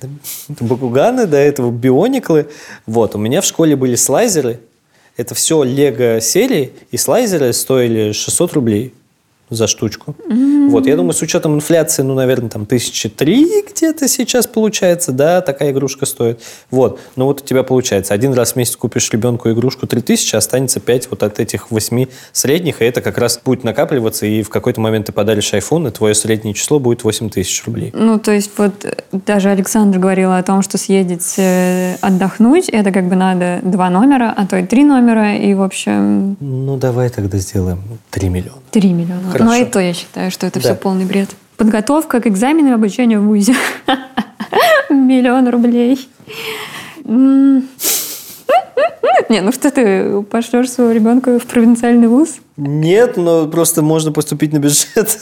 [0.61, 2.48] Бакуганы, до этого биониклы.
[2.84, 4.61] Вот, у меня в школе были слайзеры.
[5.16, 8.92] Это все лего серии, и слайзеры стоили 600 рублей
[9.55, 10.14] за штучку.
[10.68, 15.40] Вот, я думаю, с учетом инфляции, ну, наверное, там тысячи три где-то сейчас получается, да,
[15.40, 16.40] такая игрушка стоит.
[16.70, 20.80] Вот, ну вот у тебя получается, один раз в месяц купишь ребенку игрушку 3000, останется
[20.80, 24.80] 5 вот от этих 8 средних, и это как раз будет накапливаться, и в какой-то
[24.80, 27.90] момент ты подаришь iPhone, и твое среднее число будет 8 тысяч рублей.
[27.94, 28.72] Ну, то есть вот
[29.12, 34.32] даже Александр говорила о том, что съездить э, отдохнуть, это как бы надо два номера,
[34.36, 37.80] а то и три номера, и, в общем, Ну, давай тогда сделаем
[38.11, 38.61] 3 миллиона.
[38.72, 39.30] Три миллиона.
[39.30, 39.44] Хорошо.
[39.44, 40.64] Но и то я считаю, что это Да.
[40.64, 41.28] все полный бред.
[41.56, 43.54] Подготовка к экзамену и обучению в ВУЗе.
[44.90, 46.08] Миллион рублей.
[49.28, 52.36] Не, ну что ты пошлешь своего ребенка в провинциальный вуз?
[52.56, 55.16] Нет, но просто можно поступить на бюджет.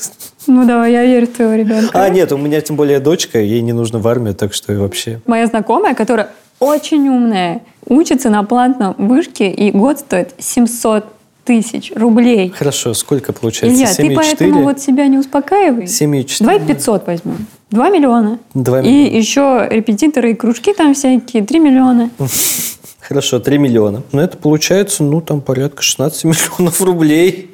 [0.47, 1.91] Ну давай, я верю в твоего ребенка.
[1.93, 4.77] А, нет, у меня тем более дочка, ей не нужно в армию, так что и
[4.77, 5.21] вообще.
[5.27, 11.05] Моя знакомая, которая очень умная, учится на платном вышке, и год стоит 700
[11.51, 12.53] тысяч рублей.
[12.57, 13.77] Хорошо, сколько получается?
[13.77, 14.15] Илья, ты 7,4?
[14.15, 15.85] поэтому вот себя не успокаивай.
[15.87, 16.37] 7,4.
[16.41, 17.47] Давай 500 возьмем.
[17.73, 18.39] 2 миллиона.
[18.55, 19.17] Два И миллиона.
[19.17, 21.45] еще репетиторы и кружки там всякие.
[21.45, 22.11] 3 миллиона.
[23.01, 24.03] Хорошо, 3 миллиона.
[24.13, 26.23] Ну, это получается, ну, там порядка 16
[26.59, 27.51] миллионов рублей.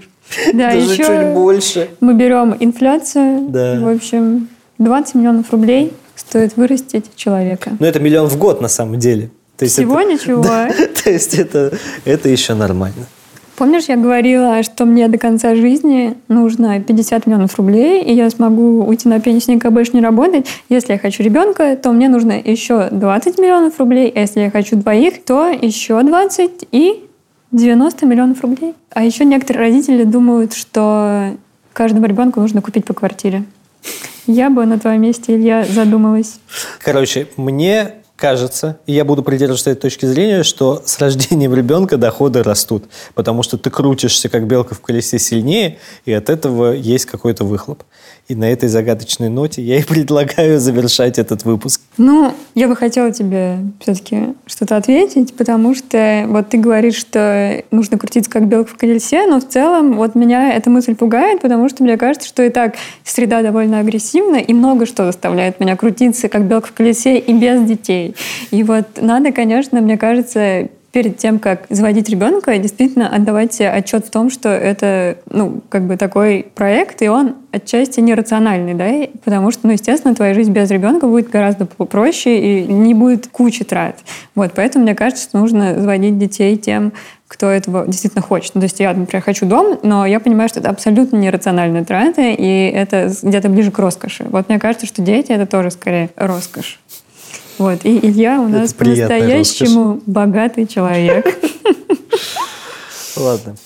[0.52, 1.88] Да, Даже еще чуть больше.
[2.00, 3.48] мы берем инфляцию.
[3.48, 3.78] Да.
[3.80, 7.76] В общем, 20 миллионов рублей стоит вырастить человека.
[7.80, 9.30] Ну, это миллион в год на самом деле.
[9.56, 10.42] То есть Всего это- ничего.
[10.42, 10.68] Да,
[11.02, 11.72] то есть это,
[12.04, 13.06] это еще нормально.
[13.56, 18.84] Помнишь, я говорила, что мне до конца жизни нужно 50 миллионов рублей, и я смогу
[18.84, 20.46] уйти на пенсионника больше не работать.
[20.68, 24.76] Если я хочу ребенка, то мне нужно еще 20 миллионов рублей, а если я хочу
[24.76, 27.02] двоих, то еще 20 и
[27.52, 28.74] 90 миллионов рублей.
[28.90, 31.32] А еще некоторые родители думают, что
[31.72, 33.44] каждому ребенку нужно купить по квартире.
[34.26, 36.40] Я бы на твоем месте, Илья, задумалась.
[36.82, 42.42] Короче, мне кажется, и я буду придерживаться этой точки зрения, что с рождением ребенка доходы
[42.42, 47.44] растут, потому что ты крутишься, как белка в колесе, сильнее, и от этого есть какой-то
[47.44, 47.82] выхлоп.
[48.28, 51.80] И на этой загадочной ноте я и предлагаю завершать этот выпуск.
[51.96, 57.98] Ну, я бы хотела тебе все-таки что-то ответить, потому что вот ты говоришь, что нужно
[57.98, 61.84] крутиться как белка в колесе, но в целом вот меня эта мысль пугает, потому что
[61.84, 66.48] мне кажется, что и так среда довольно агрессивна, и много что заставляет меня крутиться как
[66.48, 68.05] белка в колесе и без детей.
[68.50, 74.06] И вот надо, конечно, мне кажется, перед тем, как заводить ребенка, действительно отдавать себе отчет
[74.06, 79.50] в том, что это, ну, как бы такой проект, и он отчасти нерациональный, да, потому
[79.50, 83.98] что, ну, естественно, твоя жизнь без ребенка будет гораздо проще и не будет кучи трат.
[84.34, 86.94] Вот, поэтому мне кажется, что нужно заводить детей тем,
[87.28, 88.54] кто этого действительно хочет.
[88.54, 92.32] Ну, то есть я, например, хочу дом, но я понимаю, что это абсолютно нерациональные траты,
[92.32, 94.24] и это где-то ближе к роскоши.
[94.30, 96.80] Вот мне кажется, что дети— это тоже скорее роскошь.
[97.58, 97.84] Вот.
[97.84, 101.26] И Илья у нас по-настоящему богатый человек.
[103.16, 103.56] Ладно.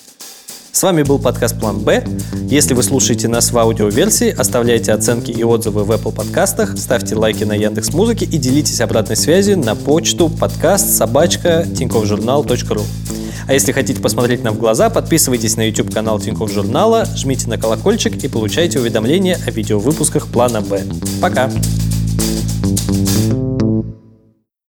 [0.71, 2.03] С вами был подкаст «План Б».
[2.47, 7.43] Если вы слушаете нас в аудиоверсии, оставляйте оценки и отзывы в Apple подкастах, ставьте лайки
[7.43, 12.81] на Яндекс Музыке и делитесь обратной связью на почту подкаст собачка tinkovjournal.ru.
[13.47, 18.23] А если хотите посмотреть нам в глаза, подписывайтесь на YouTube-канал Тинькофф Журнала, жмите на колокольчик
[18.23, 20.83] и получайте уведомления о видеовыпусках плана «Б».
[21.21, 21.47] Пока!
[21.47, 23.20] Пока!